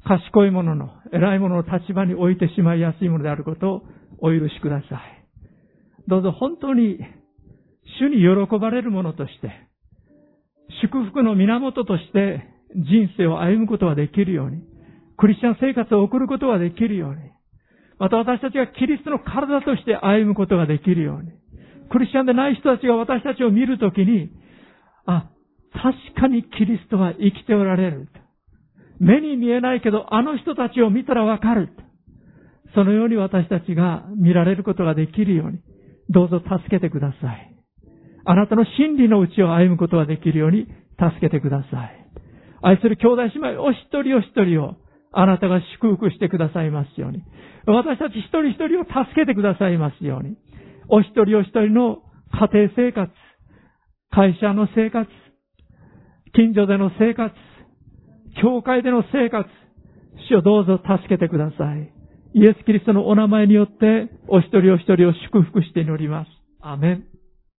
[0.05, 3.81] 賢いものの、偉いものの立場に置いてしまいやすいものであることを
[4.19, 5.25] お許しください。
[6.07, 6.99] どうぞ本当に
[7.99, 9.51] 主に喜ばれるものとして、
[10.81, 12.45] 祝福の源として
[12.75, 14.61] 人生を歩むことができるように、
[15.17, 17.17] クリスチャン生活を送ることができるように、
[17.99, 21.31] また私たちがキリストの体として歩むことができるように、
[21.89, 24.29] クリスチャンでない人たちが私たちを見るときに、
[25.05, 25.29] あ、
[25.73, 28.07] 確かにキリストは生きておられる。
[28.99, 31.69] 目に見えないけど、あの人たちを見たらわかる。
[32.75, 35.59] そのように私たちが見られることができるように、
[36.09, 37.57] どうぞ助けてください。
[38.25, 40.67] あなたの真理のうちを歩むことができるように
[40.99, 42.07] 助けてください。
[42.61, 44.75] 愛する兄弟姉妹お一人お一人を
[45.13, 47.23] あなたが祝福してくださいますように。
[47.65, 50.35] 私たち一人一人を助けてくださいますように。
[50.89, 53.11] お一人お一人の家庭生活、
[54.11, 55.09] 会社の生活、
[56.33, 57.33] 近所での生活、
[58.41, 59.49] 教会での生活、
[60.29, 61.91] 主をどうぞ助けてください。
[62.33, 66.27] イエス・キリストのお名前によって、お一人お一人を祝福して祈ります。
[66.61, 67.16] アメン。